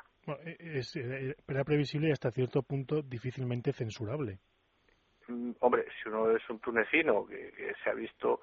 [0.59, 4.39] es, eh, era previsible y hasta cierto punto difícilmente censurable.
[5.27, 8.41] Mm, hombre, si uno es un tunecino que, se ha visto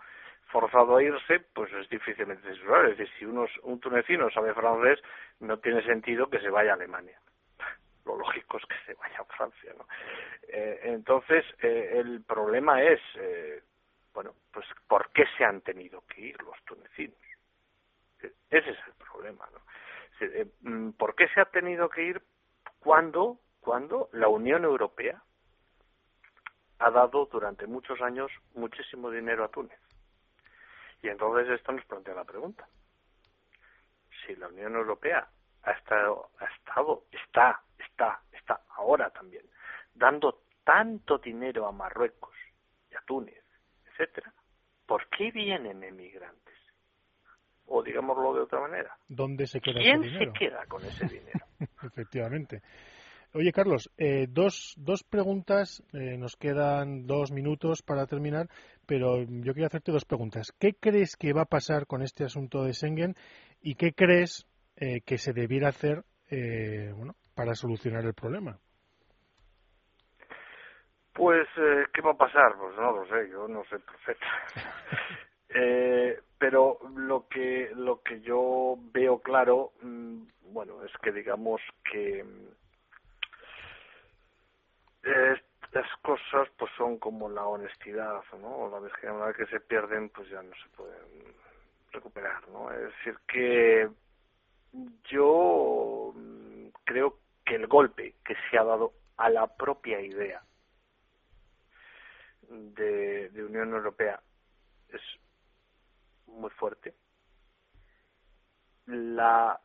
[0.51, 2.93] forzado a irse, pues es difícilmente censurable.
[2.93, 5.01] Es decir, si uno, un tunecino sabe francés,
[5.41, 7.19] no tiene sentido que se vaya a Alemania.
[8.05, 9.87] Lo lógico es que se vaya a Francia, ¿no?
[10.49, 13.63] Eh, entonces, eh, el problema es, eh,
[14.13, 17.17] bueno, pues ¿por qué se han tenido que ir los tunecinos?
[18.21, 19.61] Ese es el problema, ¿no?
[20.61, 22.23] Mm, ¿Por qué se ha tenido que ir
[22.79, 25.23] cuando, cuando la Unión Europea
[26.83, 29.79] ha dado durante muchos años muchísimo dinero a Túnez.
[31.01, 32.67] Y entonces esto nos plantea la pregunta.
[34.27, 35.29] Si la Unión Europea
[35.63, 39.45] ha estado, ha estado, está, está, está ahora también
[39.95, 42.35] dando tanto dinero a Marruecos
[42.91, 43.45] y a Túnez,
[43.87, 44.33] etcétera,
[44.87, 46.59] ¿por qué vienen emigrantes?
[47.75, 48.95] O digámoslo de otra manera.
[49.09, 50.33] ¿Dónde se queda ¿Quién ese dinero?
[50.35, 51.47] se queda con ese dinero?
[51.83, 52.61] Efectivamente.
[53.33, 55.83] Oye, Carlos, eh, dos, dos preguntas.
[55.95, 58.49] Eh, nos quedan dos minutos para terminar,
[58.87, 60.53] pero yo quería hacerte dos preguntas.
[60.61, 63.15] ¿Qué crees que va a pasar con este asunto de Schengen
[63.63, 64.47] y qué crees
[64.77, 66.05] eh, que se debiera hacer
[66.95, 68.59] bueno, para solucionar el problema?
[71.13, 71.47] Pues,
[71.93, 72.57] ¿qué va a pasar?
[72.59, 74.27] Pues no lo sé, yo no sé perfecto.
[76.43, 80.23] pero lo que lo que yo veo claro, mm,
[80.53, 82.25] bueno, es que digamos que
[85.05, 88.69] estas cosas pues son como la honestidad, ¿no?
[88.69, 91.33] La virginidad que se pierden pues ya no se pueden
[91.93, 92.73] recuperar, ¿no?
[92.73, 93.89] Es decir que
[95.05, 96.13] yo
[96.83, 100.43] creo que el golpe que se ha dado a la propia idea
[102.49, 104.21] de, de Unión Europea
[104.89, 105.01] es
[106.33, 106.95] muy fuerte.
[108.87, 109.59] La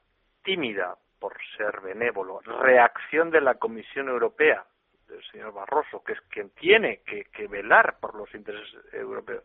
[0.43, 4.65] tímida, por ser benévolo, reacción de la Comisión Europea
[5.07, 9.43] del señor Barroso, que es quien tiene que, velar por los intereses europeos,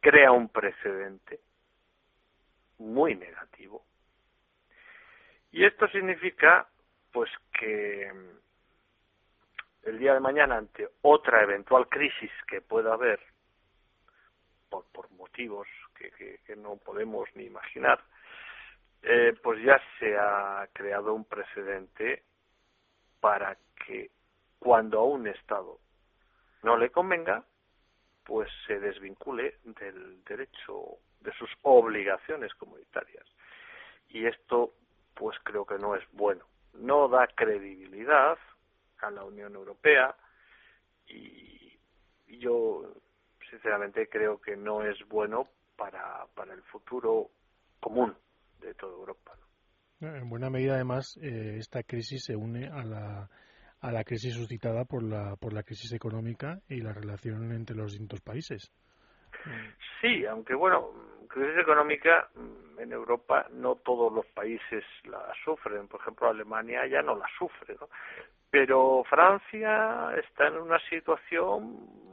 [0.00, 1.40] crea un precedente
[2.78, 3.84] muy negativo.
[5.52, 6.68] Y esto significa,
[7.12, 8.10] pues, que
[9.82, 13.20] el día de mañana, ante otra eventual crisis que pueda haber,
[14.68, 15.66] por, por motivos
[16.08, 18.02] que, no podemos ni imaginar,
[19.02, 22.24] eh, pues ya se ha creado un precedente
[23.20, 24.10] para que
[24.58, 25.78] cuando a un Estado
[26.62, 27.44] no le convenga,
[28.24, 33.24] pues se desvincule del derecho, de sus obligaciones comunitarias.
[34.08, 34.74] Y esto,
[35.14, 36.44] pues creo que no es bueno.
[36.74, 38.38] No da credibilidad
[38.98, 40.14] a la Unión Europea
[41.06, 41.60] y
[42.38, 42.94] yo,
[43.48, 45.48] sinceramente, creo que no es bueno
[45.80, 47.30] para, para el futuro
[47.80, 48.14] común
[48.60, 49.32] de toda Europa.
[50.02, 53.30] En buena medida, además, eh, esta crisis se une a la
[53.82, 57.92] a la crisis suscitada por la, por la crisis económica y la relación entre los
[57.92, 58.70] distintos países.
[60.02, 60.90] Sí, aunque bueno,
[61.28, 65.88] crisis económica mm, en Europa no todos los países la sufren.
[65.88, 67.88] Por ejemplo, Alemania ya no la sufre, ¿no?
[68.50, 72.09] Pero Francia está en una situación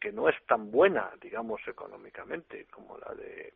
[0.00, 3.54] que no es tan buena, digamos, económicamente como la de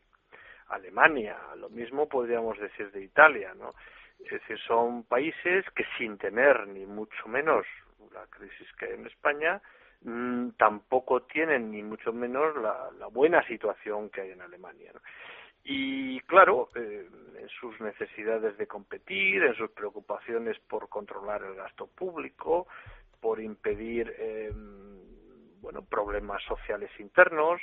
[0.68, 1.36] Alemania.
[1.56, 3.74] Lo mismo podríamos decir de Italia, ¿no?
[4.18, 7.66] Es decir, son países que sin tener ni mucho menos
[8.12, 9.60] la crisis que hay en España,
[10.02, 14.92] mm, tampoco tienen ni mucho menos la, buena situación que hay en Alemania.
[15.64, 21.86] Y claro, eh, en sus necesidades de competir, en sus preocupaciones por controlar el gasto
[21.86, 22.66] público,
[23.20, 24.50] por impedir eh,
[25.62, 27.60] bueno problemas sociales internos,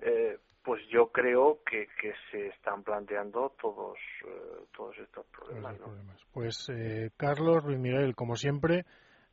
[0.00, 5.76] eh, pues yo creo que, que se están planteando todos eh, todos estos problemas.
[6.32, 8.84] Pues eh, Carlos Ruiz Miguel, como siempre,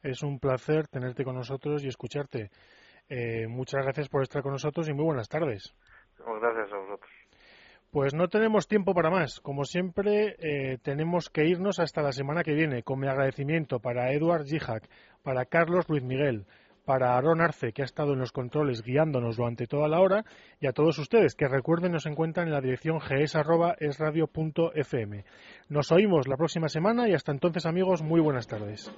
[0.04, 2.50] es un placer tenerte con nosotros y escucharte.
[3.10, 5.74] Eh, muchas gracias por estar con nosotros y muy buenas tardes.
[6.18, 7.12] gracias a vosotros.
[7.92, 9.40] Pues no tenemos tiempo para más.
[9.40, 14.12] Como siempre, eh, tenemos que irnos hasta la semana que viene, con mi agradecimiento para
[14.12, 14.84] Eduard Gijak,
[15.24, 16.46] para Carlos Luis Miguel,
[16.88, 20.24] para Aaron Arce, que ha estado en los controles guiándonos durante toda la hora,
[20.62, 23.76] y a todos ustedes, que recuerden nos encuentran en la dirección gs.esradio.fm.
[25.68, 28.90] Nos oímos la próxima semana y hasta entonces, amigos, muy buenas tardes.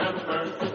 [0.00, 0.69] remember.